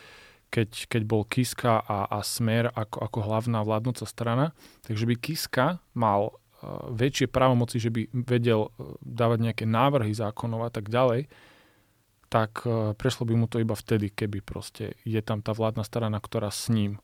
keď, 0.49 0.89
keď 0.89 1.01
bol 1.05 1.23
Kiska 1.25 1.81
a, 1.81 2.09
a 2.09 2.19
Smer 2.25 2.73
ako, 2.73 3.05
ako 3.05 3.19
hlavná 3.25 3.61
vládnúca 3.61 4.05
strana, 4.09 4.51
takže 4.85 5.05
by 5.05 5.15
Kiska 5.17 5.67
mal 5.93 6.33
uh, 6.33 6.89
väčšie 6.89 7.29
právomoci, 7.29 7.77
že 7.77 7.93
by 7.93 8.09
vedel 8.25 8.69
uh, 8.69 8.97
dávať 9.05 9.39
nejaké 9.49 9.65
návrhy 9.69 10.13
zákonov 10.13 10.67
a 10.67 10.71
tak 10.73 10.89
ďalej, 10.89 11.29
tak 12.29 12.65
uh, 12.65 12.93
prešlo 12.97 13.29
by 13.29 13.33
mu 13.37 13.45
to 13.45 13.61
iba 13.61 13.73
vtedy, 13.77 14.09
keby 14.09 14.41
proste 14.41 14.97
je 15.05 15.21
tam 15.21 15.41
tá 15.45 15.53
vládna 15.53 15.85
strana, 15.85 16.17
ktorá 16.17 16.49
s 16.49 16.69
ním 16.69 16.97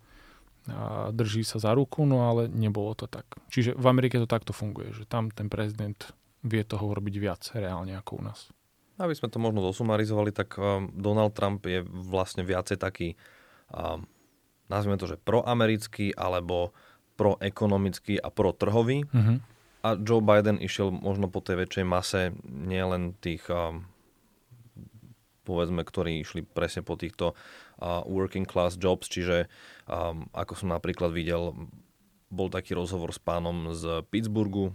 a 0.65 1.13
drží 1.13 1.45
sa 1.45 1.61
za 1.61 1.77
ruku, 1.77 2.09
no 2.09 2.25
ale 2.25 2.49
nebolo 2.49 2.97
to 2.97 3.05
tak. 3.05 3.25
Čiže 3.53 3.77
v 3.77 3.85
Amerike 3.85 4.17
to 4.17 4.25
takto 4.25 4.49
funguje, 4.49 4.97
že 4.97 5.05
tam 5.05 5.29
ten 5.29 5.45
prezident 5.45 5.97
vie 6.41 6.65
toho 6.65 6.89
robiť 6.89 7.15
viac 7.21 7.41
reálne 7.53 7.93
ako 7.93 8.11
u 8.17 8.21
nás. 8.25 8.49
Aby 8.97 9.13
sme 9.13 9.29
to 9.29 9.43
možno 9.43 9.61
dosumarizovali, 9.61 10.31
tak 10.31 10.55
um, 10.55 10.89
Donald 10.95 11.35
Trump 11.35 11.61
je 11.67 11.83
vlastne 11.85 12.47
viacej 12.47 12.79
taký, 12.79 13.13
nazvime 14.69 14.97
to, 14.97 15.09
že 15.09 15.21
proamerický 15.21 16.13
alebo 16.17 16.73
proekonomický 17.15 18.19
a 18.19 18.27
protrhový. 18.27 19.07
Uh-huh. 19.07 19.39
A 19.85 19.95
Joe 19.95 20.19
Biden 20.19 20.59
išiel 20.59 20.91
možno 20.91 21.29
po 21.29 21.39
tej 21.39 21.63
väčšej 21.63 21.85
mase 21.85 22.21
nielen 22.43 23.15
tých, 23.21 23.45
um, 23.47 23.85
povedzme, 25.45 25.85
ktorí 25.85 26.25
išli 26.25 26.41
presne 26.43 26.81
po 26.81 26.97
týchto 26.97 27.37
uh, 27.79 28.01
working 28.09 28.49
class 28.49 28.75
jobs, 28.75 29.07
čiže 29.07 29.45
um, 29.85 30.27
ako 30.33 30.53
som 30.57 30.73
napríklad 30.73 31.13
videl, 31.13 31.53
bol 32.33 32.49
taký 32.49 32.73
rozhovor 32.73 33.13
s 33.13 33.21
pánom 33.21 33.71
z 33.71 34.03
Pittsburghu, 34.09 34.73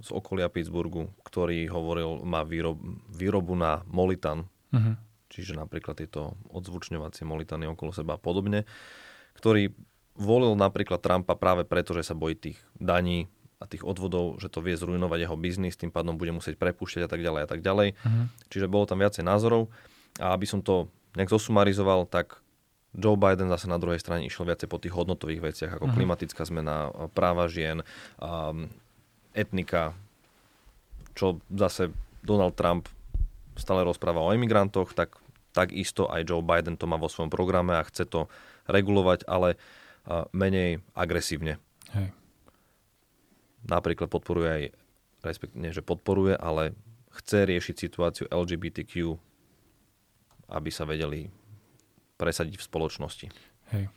z 0.00 0.08
okolia 0.10 0.48
Pittsburghu, 0.48 1.12
ktorý 1.22 1.68
hovoril, 1.68 2.24
má 2.24 2.42
výrob, 2.42 2.80
výrobu 3.12 3.54
na 3.54 3.84
molitan, 3.86 4.48
Uh-huh. 4.68 5.00
Čiže 5.28 5.56
napríklad 5.56 6.00
tieto 6.00 6.34
odzvučňovacie 6.50 7.24
molitany 7.24 7.68
okolo 7.68 7.92
seba 7.92 8.16
a 8.16 8.20
podobne, 8.20 8.64
ktorý 9.36 9.72
volil 10.18 10.58
napríklad 10.58 10.98
Trumpa 10.98 11.38
práve 11.38 11.62
preto, 11.62 11.94
že 11.94 12.02
sa 12.02 12.18
bojí 12.18 12.34
tých 12.34 12.58
daní 12.74 13.30
a 13.58 13.66
tých 13.66 13.86
odvodov, 13.86 14.38
že 14.42 14.50
to 14.50 14.62
vie 14.62 14.74
zrujnovať 14.74 15.18
jeho 15.26 15.36
biznis, 15.38 15.78
tým 15.78 15.90
pádom 15.90 16.18
bude 16.18 16.30
musieť 16.30 16.58
prepúšťať 16.58 17.06
a 17.06 17.10
tak 17.10 17.22
ďalej 17.22 17.40
a 17.42 17.48
tak 17.50 17.60
ďalej. 17.62 17.94
Uh-huh. 17.94 18.26
Čiže 18.50 18.70
bolo 18.70 18.86
tam 18.86 18.98
viacej 19.02 19.22
názorov 19.26 19.70
a 20.18 20.34
aby 20.34 20.46
som 20.46 20.62
to 20.62 20.90
nejak 21.14 21.30
zosumarizoval, 21.30 22.06
tak 22.06 22.38
Joe 22.94 23.18
Biden 23.18 23.50
zase 23.50 23.66
na 23.70 23.78
druhej 23.78 24.00
strane 24.00 24.26
išiel 24.26 24.46
viacej 24.48 24.66
po 24.70 24.78
tých 24.80 24.94
hodnotových 24.94 25.42
veciach, 25.52 25.72
ako 25.78 25.90
Mhm. 25.90 25.94
klimatická 25.94 26.42
zmena, 26.46 26.90
práva 27.12 27.46
žien, 27.46 27.82
um, 28.18 28.70
etnika, 29.34 29.94
čo 31.14 31.38
zase 31.50 31.90
Donald 32.22 32.54
Trump 32.54 32.86
stále 33.58 33.82
rozpráva 33.82 34.22
o 34.22 34.30
imigrantoch, 34.32 34.94
tak 34.94 35.18
takisto 35.50 36.06
aj 36.06 36.30
Joe 36.30 36.40
Biden 36.40 36.78
to 36.78 36.86
má 36.86 36.94
vo 36.94 37.10
svojom 37.10 37.28
programe 37.28 37.74
a 37.74 37.82
chce 37.82 38.06
to 38.06 38.30
regulovať, 38.70 39.26
ale 39.26 39.58
menej 40.32 40.80
agresívne. 40.96 41.58
Hej. 41.92 42.14
Napríklad 43.66 44.06
podporuje 44.08 44.48
aj, 44.48 44.62
respektíve 45.26 45.74
že 45.74 45.82
podporuje, 45.82 46.38
ale 46.38 46.78
chce 47.18 47.44
riešiť 47.44 47.74
situáciu 47.76 48.24
LGBTQ, 48.30 49.18
aby 50.54 50.70
sa 50.70 50.86
vedeli 50.86 51.28
presadiť 52.16 52.56
v 52.56 52.66
spoločnosti. 52.66 53.26
Hej. 53.74 53.90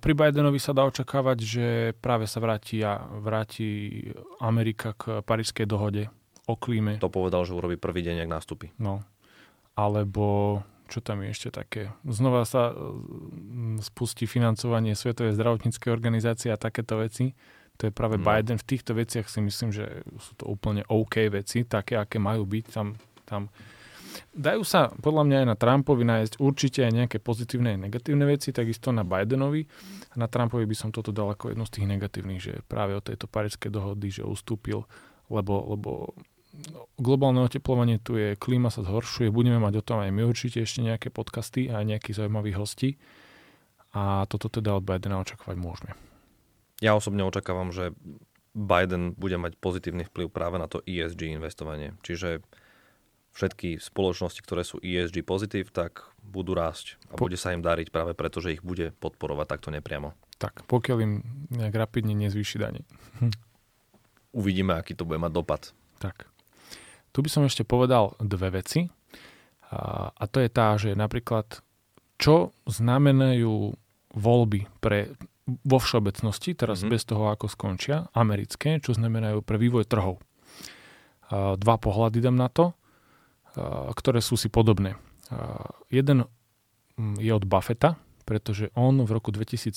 Pri 0.00 0.12
Bidenovi 0.12 0.60
sa 0.60 0.76
dá 0.76 0.84
očakávať, 0.84 1.38
že 1.40 1.66
práve 1.96 2.28
sa 2.28 2.36
vráti, 2.36 2.84
a 2.84 3.00
vráti 3.00 4.04
Amerika 4.40 4.92
k 4.92 5.24
Parížskej 5.24 5.64
dohode 5.64 6.12
o 6.44 6.54
klíme. 6.54 7.00
To 7.00 7.08
povedal, 7.12 7.44
že 7.48 7.56
urobí 7.56 7.80
prvý 7.80 8.04
deň, 8.04 8.24
ak 8.24 8.30
nástupí. 8.30 8.66
No. 8.76 9.00
Alebo 9.74 10.60
čo 10.86 11.00
tam 11.00 11.24
je 11.24 11.32
ešte 11.32 11.48
také? 11.50 11.90
Znova 12.04 12.44
sa 12.44 12.70
mm, 12.70 13.80
spustí 13.82 14.28
financovanie 14.28 14.92
Svetovej 14.92 15.34
zdravotníckej 15.34 15.90
organizácie 15.90 16.52
a 16.52 16.60
takéto 16.60 17.00
veci. 17.00 17.32
To 17.80 17.88
je 17.88 17.92
práve 17.92 18.20
No. 18.20 18.24
Biden. 18.28 18.60
V 18.60 18.68
týchto 18.68 18.94
veciach 18.94 19.26
si 19.26 19.40
myslím, 19.42 19.74
že 19.74 20.04
sú 20.20 20.32
to 20.38 20.44
úplne 20.46 20.86
OK 20.86 21.26
veci, 21.32 21.66
také, 21.66 21.98
aké 21.98 22.22
majú 22.22 22.46
byť. 22.46 22.64
Tam, 22.70 22.94
tam 23.26 23.50
dajú 24.30 24.62
sa 24.62 24.94
podľa 25.02 25.22
mňa 25.26 25.36
aj 25.42 25.46
na 25.50 25.56
Trumpovi 25.58 26.04
nájsť 26.06 26.34
určite 26.38 26.86
aj 26.86 26.92
nejaké 26.94 27.18
pozitívne 27.18 27.74
a 27.74 27.80
negatívne 27.80 28.28
veci, 28.30 28.54
takisto 28.54 28.94
na 28.94 29.02
Bidenovi. 29.02 29.66
A 30.12 30.14
na 30.20 30.30
Trumpovi 30.30 30.68
by 30.68 30.76
som 30.78 30.94
toto 30.94 31.10
dal 31.10 31.34
ako 31.34 31.50
jednu 31.50 31.64
z 31.66 31.74
tých 31.74 31.86
negatívnych, 31.90 32.40
že 32.44 32.52
práve 32.70 32.94
o 32.94 33.02
tejto 33.02 33.26
parískej 33.26 33.74
dohody, 33.74 34.14
že 34.14 34.22
ustúpil, 34.22 34.86
lebo, 35.26 35.74
lebo 35.74 36.14
globálne 36.98 37.42
oteplovanie 37.42 37.98
tu 37.98 38.16
je, 38.16 38.38
klíma 38.38 38.70
sa 38.70 38.86
zhoršuje, 38.86 39.30
budeme 39.34 39.58
mať 39.58 39.80
o 39.80 39.86
tom 39.86 39.98
aj 40.00 40.10
my 40.14 40.22
určite 40.24 40.62
ešte 40.62 40.80
nejaké 40.82 41.08
podcasty 41.10 41.68
a 41.70 41.82
nejakých 41.82 42.24
zaujímavých 42.24 42.56
hostí. 42.58 42.90
A 43.94 44.26
toto 44.26 44.50
teda 44.50 44.74
od 44.74 44.82
Bidena 44.82 45.22
očakávať 45.22 45.54
môžeme. 45.54 45.92
Ja 46.82 46.98
osobne 46.98 47.22
očakávam, 47.22 47.70
že 47.70 47.94
Biden 48.54 49.14
bude 49.14 49.38
mať 49.38 49.54
pozitívny 49.58 50.06
vplyv 50.10 50.30
práve 50.30 50.58
na 50.58 50.66
to 50.66 50.82
ESG 50.82 51.30
investovanie. 51.34 51.94
Čiže 52.02 52.42
všetky 53.34 53.82
spoločnosti, 53.82 54.40
ktoré 54.42 54.62
sú 54.62 54.78
ESG 54.78 55.26
pozitív, 55.26 55.74
tak 55.74 56.06
budú 56.22 56.54
rásť 56.54 56.98
a 57.10 57.18
po... 57.18 57.26
bude 57.26 57.34
sa 57.34 57.50
im 57.50 57.62
dariť 57.62 57.90
práve 57.90 58.14
preto, 58.14 58.38
že 58.38 58.58
ich 58.58 58.62
bude 58.62 58.94
podporovať 59.02 59.46
takto 59.58 59.68
nepriamo. 59.74 60.14
Tak, 60.38 60.66
pokiaľ 60.70 60.98
im 61.02 61.12
nejak 61.50 61.74
rapidne 61.74 62.14
nezvýši 62.14 62.56
dane. 62.62 62.86
Uvidíme, 64.34 64.74
aký 64.74 64.94
to 64.98 65.06
bude 65.06 65.18
mať 65.22 65.32
dopad. 65.34 65.62
Tak. 65.98 66.33
Tu 67.14 67.22
by 67.22 67.30
som 67.30 67.46
ešte 67.46 67.62
povedal 67.62 68.18
dve 68.18 68.58
veci. 68.58 68.90
A, 69.70 70.10
a 70.10 70.24
to 70.26 70.42
je 70.42 70.50
tá, 70.50 70.74
že 70.74 70.98
napríklad 70.98 71.62
čo 72.18 72.50
znamenajú 72.66 73.74
voľby 74.14 74.66
pre 74.82 75.14
vo 75.44 75.78
všeobecnosti, 75.78 76.56
teraz 76.56 76.82
mm-hmm. 76.82 76.92
bez 76.94 77.02
toho, 77.04 77.30
ako 77.30 77.46
skončia, 77.46 78.08
americké, 78.16 78.80
čo 78.80 78.96
znamenajú 78.96 79.44
pre 79.44 79.60
vývoj 79.60 79.84
trhov. 79.86 80.18
A, 81.30 81.54
dva 81.54 81.76
pohľady 81.78 82.18
dám 82.18 82.34
na 82.34 82.50
to, 82.50 82.72
a, 83.54 83.92
ktoré 83.94 84.18
sú 84.18 84.34
si 84.34 84.50
podobné. 84.50 84.98
A, 85.30 85.70
jeden 85.92 86.26
mm, 86.98 87.20
je 87.20 87.30
od 87.30 87.44
Buffetta, 87.46 88.00
pretože 88.24 88.72
on 88.72 89.04
v 89.04 89.10
roku 89.12 89.28
2017, 89.28 89.76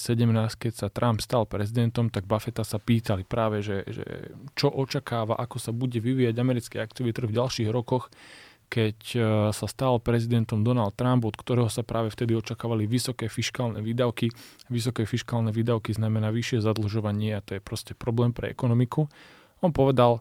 keď 0.56 0.74
sa 0.74 0.88
Trump 0.88 1.20
stal 1.20 1.44
prezidentom, 1.44 2.08
tak 2.08 2.24
Buffetta 2.24 2.64
sa 2.64 2.80
pýtali 2.80 3.28
práve, 3.28 3.60
že, 3.60 3.84
že 3.88 4.32
čo 4.56 4.72
očakáva, 4.72 5.36
ako 5.36 5.60
sa 5.60 5.76
bude 5.76 6.00
vyvíjať 6.00 6.36
americký 6.40 6.80
akciový 6.80 7.12
trh 7.12 7.28
v 7.28 7.38
ďalších 7.38 7.70
rokoch, 7.70 8.08
keď 8.68 8.98
e, 9.16 9.20
sa 9.52 9.68
stal 9.68 10.00
prezidentom 10.00 10.64
Donald 10.64 10.96
Trump, 10.96 11.24
od 11.24 11.36
ktorého 11.36 11.72
sa 11.72 11.84
práve 11.88 12.12
vtedy 12.12 12.36
očakávali 12.36 12.84
vysoké 12.88 13.32
fiskálne 13.32 13.80
výdavky. 13.80 14.32
Vysoké 14.68 15.08
fiskálne 15.08 15.52
výdavky 15.56 15.96
znamená 15.96 16.32
vyššie 16.32 16.64
zadlžovanie 16.64 17.36
a 17.36 17.44
to 17.44 17.60
je 17.60 17.62
proste 17.64 17.96
problém 17.96 18.36
pre 18.36 18.52
ekonomiku. 18.52 19.08
On 19.64 19.72
povedal, 19.72 20.20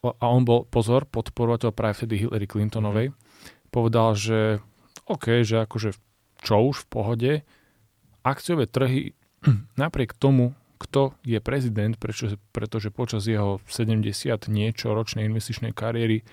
a 0.00 0.24
on 0.26 0.42
bol, 0.42 0.66
pozor, 0.66 1.04
podporovateľ 1.06 1.70
práve 1.76 2.02
vtedy 2.02 2.26
Hillary 2.26 2.48
Clintonovej, 2.48 3.12
povedal, 3.68 4.16
že 4.16 4.64
OK, 5.06 5.44
že 5.44 5.62
akože 5.66 6.09
čo 6.40 6.60
už 6.72 6.84
v 6.84 6.88
pohode, 6.88 7.32
akciové 8.24 8.66
trhy 8.66 9.12
napriek 9.80 10.16
tomu, 10.16 10.56
kto 10.80 11.12
je 11.28 11.36
prezident, 11.44 11.92
prečo, 12.00 12.32
pretože 12.56 12.88
počas 12.88 13.28
jeho 13.28 13.60
70 13.68 14.08
niečo 14.48 14.96
ročnej 14.96 15.28
investičnej 15.28 15.76
kariéry 15.76 16.24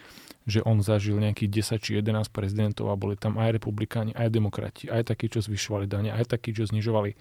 že 0.47 0.63
on 0.63 0.79
zažil 0.79 1.19
nejakých 1.19 1.75
10 1.75 1.83
či 1.83 1.91
11 1.99 2.31
prezidentov 2.31 2.87
a 2.87 2.95
boli 2.95 3.19
tam 3.19 3.35
aj 3.35 3.59
republikáni, 3.59 4.15
aj 4.15 4.31
demokrati, 4.31 4.87
aj 4.87 5.11
takí, 5.11 5.27
čo 5.27 5.43
zvyšovali 5.43 5.91
dane, 5.91 6.15
aj 6.15 6.31
takí, 6.31 6.55
čo 6.55 6.63
znižovali. 6.63 7.19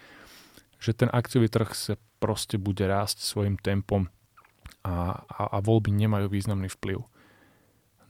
Že 0.78 0.90
ten 0.94 1.10
akciový 1.10 1.50
trh 1.50 1.74
sa 1.74 1.94
proste 2.22 2.54
bude 2.54 2.86
rásť 2.86 3.26
svojim 3.26 3.58
tempom 3.58 4.06
a, 4.86 5.26
a, 5.26 5.42
a 5.50 5.58
voľby 5.58 5.90
nemajú 5.90 6.30
významný 6.30 6.70
vplyv 6.70 7.02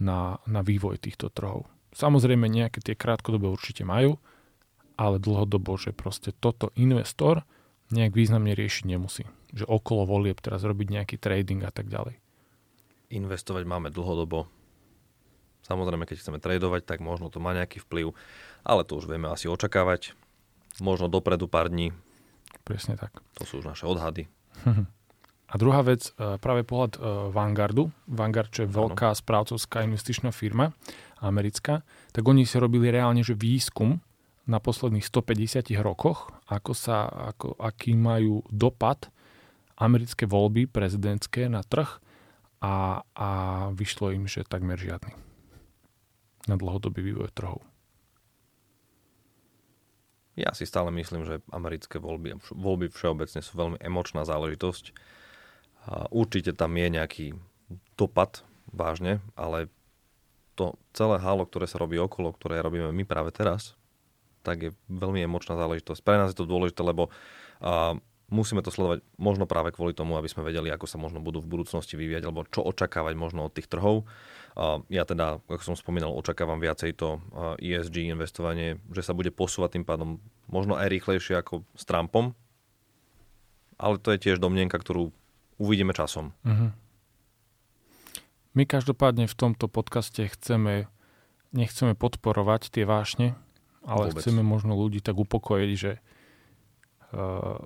na, 0.04 0.36
na 0.44 0.60
vývoj 0.60 1.00
týchto 1.00 1.32
trhov. 1.32 1.64
Samozrejme 1.96 2.44
nejaké 2.44 2.84
tie 2.84 2.92
krátkodobé 2.92 3.48
určite 3.48 3.88
majú, 3.88 4.20
ale 4.96 5.20
dlhodobo, 5.20 5.76
že 5.76 5.92
proste 5.92 6.32
toto 6.32 6.72
investor 6.74 7.44
nejak 7.92 8.16
významne 8.16 8.56
riešiť 8.56 8.84
nemusí. 8.88 9.28
Že 9.54 9.68
okolo 9.68 10.08
volieb 10.08 10.40
teraz 10.42 10.66
robiť 10.66 10.88
nejaký 10.90 11.16
trading 11.20 11.62
a 11.62 11.70
tak 11.70 11.86
ďalej. 11.86 12.18
Investovať 13.14 13.64
máme 13.64 13.94
dlhodobo, 13.94 14.50
Samozrejme, 15.66 16.06
keď 16.06 16.22
chceme 16.22 16.38
tradovať, 16.38 16.86
tak 16.86 17.02
možno 17.02 17.26
to 17.26 17.42
má 17.42 17.50
nejaký 17.50 17.82
vplyv, 17.82 18.14
ale 18.62 18.86
to 18.86 19.02
už 19.02 19.10
vieme 19.10 19.26
asi 19.26 19.50
očakávať. 19.50 20.14
Možno 20.78 21.10
dopredu 21.10 21.50
pár 21.50 21.66
dní. 21.66 21.90
Presne 22.62 22.94
tak. 22.94 23.18
To 23.34 23.42
sú 23.42 23.58
už 23.58 23.66
naše 23.66 23.82
odhady. 23.82 24.30
A 25.46 25.54
druhá 25.62 25.82
vec, 25.86 26.10
e, 26.18 26.42
práve 26.42 26.66
pohľad 26.66 26.98
e, 26.98 27.00
Vanguardu. 27.30 27.94
Vanguard, 28.10 28.50
čo 28.50 28.66
je 28.66 28.70
veľká 28.70 29.14
ano. 29.14 29.18
správcovská 29.18 29.86
investičná 29.86 30.34
firma 30.34 30.74
americká, 31.22 31.86
tak 32.10 32.26
oni 32.26 32.42
si 32.42 32.58
robili 32.58 32.90
reálne 32.90 33.22
že 33.22 33.38
výskum 33.38 34.02
na 34.46 34.62
posledných 34.62 35.02
150 35.02 35.74
rokoch, 35.82 36.30
ako 36.46 36.72
sa, 36.72 37.10
ako, 37.34 37.58
aký 37.58 37.98
majú 37.98 38.46
dopad 38.48 39.10
americké 39.76 40.24
voľby 40.24 40.70
prezidentské 40.70 41.50
na 41.50 41.66
trh 41.66 41.98
a, 42.62 43.02
a 43.02 43.28
vyšlo 43.74 44.14
im, 44.14 44.30
že 44.30 44.46
takmer 44.46 44.78
žiadny 44.78 45.12
na 46.46 46.54
dlhodobý 46.54 47.02
vývoj 47.02 47.34
trhov? 47.34 47.60
Ja 50.36 50.52
si 50.52 50.68
stále 50.68 50.92
myslím, 50.92 51.24
že 51.24 51.42
americké 51.48 51.96
voľby, 51.96 52.38
voľby 52.52 52.92
všeobecne 52.92 53.40
sú 53.40 53.56
veľmi 53.56 53.80
emočná 53.80 54.22
záležitosť. 54.28 54.92
Určite 56.12 56.52
tam 56.52 56.76
je 56.76 56.88
nejaký 56.92 57.26
dopad, 57.96 58.44
vážne, 58.68 59.24
ale 59.38 59.72
to 60.58 60.76
celé 60.92 61.20
halo, 61.20 61.48
ktoré 61.48 61.64
sa 61.64 61.80
robí 61.80 61.96
okolo, 61.96 62.34
ktoré 62.36 62.60
robíme 62.60 62.92
my 62.92 63.04
práve 63.08 63.32
teraz, 63.32 63.76
tak 64.46 64.58
je 64.62 64.70
veľmi 64.86 65.26
emočná 65.26 65.58
záležitosť. 65.58 66.06
Pre 66.06 66.14
nás 66.14 66.30
je 66.30 66.38
to 66.38 66.46
dôležité, 66.46 66.86
lebo 66.86 67.10
a, 67.58 67.98
musíme 68.30 68.62
to 68.62 68.74
sledovať 68.74 69.02
možno 69.18 69.46
práve 69.46 69.70
kvôli 69.70 69.94
tomu, 69.94 70.14
aby 70.18 70.26
sme 70.26 70.46
vedeli, 70.46 70.70
ako 70.70 70.86
sa 70.86 70.98
možno 70.98 71.22
budú 71.22 71.42
v 71.42 71.50
budúcnosti 71.50 71.94
vyvíjať, 71.94 72.22
alebo 72.26 72.46
čo 72.46 72.62
očakávať 72.62 73.14
možno 73.14 73.46
od 73.46 73.54
tých 73.54 73.70
trhov. 73.70 74.06
Ja 74.90 75.06
teda, 75.06 75.38
ako 75.46 75.62
som 75.62 75.76
spomínal, 75.78 76.10
očakávam 76.10 76.58
viacej 76.58 76.96
to 76.96 77.20
ESG 77.60 78.10
investovanie, 78.10 78.82
že 78.90 79.04
sa 79.04 79.14
bude 79.14 79.30
posúvať 79.30 79.78
tým 79.78 79.84
pádom 79.86 80.18
možno 80.48 80.74
aj 80.74 80.90
rýchlejšie 80.90 81.38
ako 81.38 81.62
s 81.76 81.84
Trumpom, 81.86 82.34
ale 83.76 84.00
to 84.00 84.10
je 84.16 84.22
tiež 84.26 84.40
domnienka, 84.40 84.80
ktorú 84.80 85.12
uvidíme 85.60 85.92
časom. 85.92 86.32
Uh-huh. 86.42 86.72
My 88.56 88.64
každopádne 88.64 89.28
v 89.28 89.36
tomto 89.36 89.68
podcaste 89.68 90.24
chceme, 90.32 90.88
nechceme 91.52 91.92
podporovať 91.92 92.72
tie 92.72 92.88
vášne, 92.88 93.36
ale 93.86 94.10
Vôbec. 94.10 94.20
chceme 94.20 94.42
možno 94.42 94.74
ľudí 94.74 94.98
tak 94.98 95.14
upokojiť, 95.16 95.70
že 95.78 95.92
uh, 97.14 97.62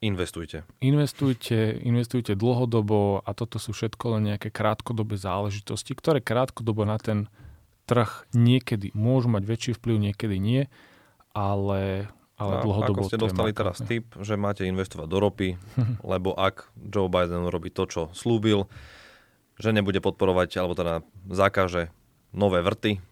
Investujte. 0.00 0.64
Investujte, 0.80 1.76
investujte 1.84 2.32
dlhodobo 2.32 3.20
a 3.20 3.36
toto 3.36 3.60
sú 3.60 3.76
všetko 3.76 4.16
len 4.16 4.32
nejaké 4.32 4.48
krátkodobé 4.48 5.20
záležitosti, 5.20 5.92
ktoré 5.92 6.24
krátkodobo 6.24 6.88
na 6.88 6.96
ten 6.96 7.28
trh 7.84 8.24
niekedy 8.32 8.96
môžu 8.96 9.28
mať 9.28 9.42
väčší 9.44 9.72
vplyv, 9.76 9.96
niekedy 10.08 10.40
nie, 10.40 10.72
ale, 11.36 12.08
ale 12.40 12.52
a 12.56 12.64
dlhodobo... 12.64 13.04
Ako 13.04 13.12
ste 13.12 13.20
dostali 13.20 13.52
teraz 13.52 13.84
tip, 13.84 14.16
že 14.16 14.40
máte 14.40 14.64
investovať 14.64 15.04
do 15.04 15.18
ropy, 15.20 15.60
lebo 16.16 16.32
ak 16.32 16.72
Joe 16.80 17.12
Biden 17.12 17.52
robí 17.52 17.68
to, 17.68 17.84
čo 17.84 18.02
slúbil, 18.16 18.72
že 19.60 19.68
nebude 19.76 20.00
podporovať, 20.00 20.64
alebo 20.64 20.72
teda 20.72 21.04
zakáže 21.28 21.92
nové 22.32 22.64
vrty, 22.64 23.04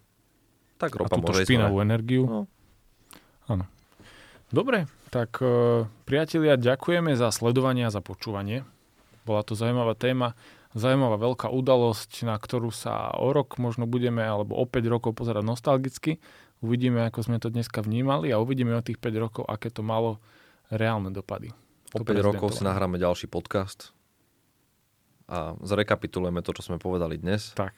tak 0.78 0.94
ropa 0.94 1.18
a 1.18 1.20
môže 1.20 1.44
špinavú 1.44 1.82
energiu. 1.82 2.24
No. 2.24 2.40
Áno. 3.50 3.66
Dobre, 4.48 4.88
tak 5.12 5.42
e, 5.44 5.84
priatelia, 6.08 6.56
ďakujeme 6.56 7.12
za 7.18 7.28
sledovanie 7.28 7.84
a 7.84 7.92
za 7.92 8.00
počúvanie. 8.00 8.64
Bola 9.28 9.44
to 9.44 9.52
zaujímavá 9.52 9.92
téma, 9.92 10.32
zaujímavá 10.72 11.20
veľká 11.20 11.52
udalosť, 11.52 12.24
na 12.24 12.38
ktorú 12.40 12.72
sa 12.72 13.12
o 13.12 13.28
rok 13.34 13.60
možno 13.60 13.84
budeme, 13.84 14.24
alebo 14.24 14.56
o 14.56 14.64
5 14.64 14.88
rokov 14.88 15.12
pozerať 15.18 15.44
nostalgicky. 15.44 16.16
Uvidíme, 16.64 17.04
ako 17.04 17.28
sme 17.28 17.36
to 17.36 17.52
dneska 17.52 17.84
vnímali 17.84 18.32
a 18.32 18.40
uvidíme 18.40 18.72
o 18.72 18.80
tých 18.80 18.96
5 18.96 19.24
rokov, 19.24 19.44
aké 19.44 19.68
to 19.68 19.84
malo 19.84 20.16
reálne 20.72 21.12
dopady. 21.12 21.52
O 21.92 22.00
5 22.00 22.08
rokov 22.24 22.56
si 22.56 22.64
nahráme 22.64 22.96
ďalší 22.96 23.28
podcast 23.28 23.92
a 25.28 25.52
zrekapitulujeme 25.60 26.40
to, 26.40 26.56
čo 26.56 26.72
sme 26.72 26.80
povedali 26.80 27.20
dnes. 27.20 27.52
Tak. 27.52 27.76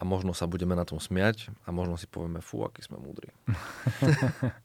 A 0.00 0.02
možno 0.08 0.32
sa 0.32 0.48
budeme 0.48 0.72
na 0.72 0.88
tom 0.88 0.96
smiať 0.96 1.52
a 1.68 1.70
možno 1.70 2.00
si 2.00 2.08
povieme, 2.08 2.40
fú, 2.40 2.64
aký 2.64 2.80
sme 2.80 2.96
múdri. 2.96 3.28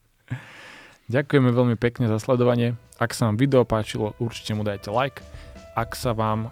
Ďakujeme 1.13 1.54
veľmi 1.54 1.76
pekne 1.78 2.10
za 2.10 2.17
sledovanie. 2.17 2.74
Ak 2.98 3.13
sa 3.13 3.30
vám 3.30 3.38
video 3.38 3.62
páčilo, 3.67 4.17
určite 4.17 4.58
mu 4.58 4.65
dajte 4.65 4.89
like. 4.89 5.21
Ak 5.76 5.91
sa 5.91 6.15
vám 6.15 6.48
uh, 6.48 6.52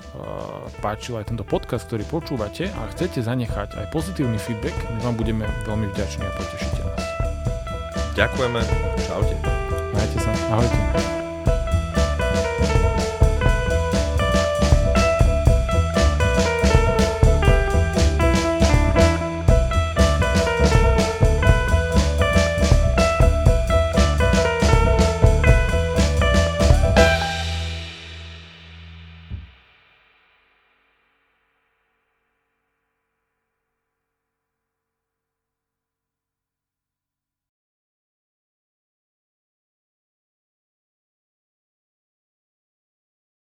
páčil 0.83 1.15
aj 1.15 1.31
tento 1.31 1.47
podcast, 1.47 1.87
ktorý 1.87 2.03
počúvate 2.11 2.67
a 2.67 2.91
chcete 2.91 3.23
zanechať 3.23 3.79
aj 3.79 3.87
pozitívny 3.95 4.35
feedback, 4.35 4.75
my 4.93 4.99
vám 4.99 5.15
budeme 5.15 5.47
veľmi 5.63 5.87
vďační 5.95 6.27
a 6.27 6.31
potešíte 6.35 6.81
nás. 6.83 7.03
Ďakujeme. 8.13 8.61
Čaute. 9.07 9.35
Majte 9.95 10.17
sa. 10.21 10.31
Ahojte. 10.53 11.22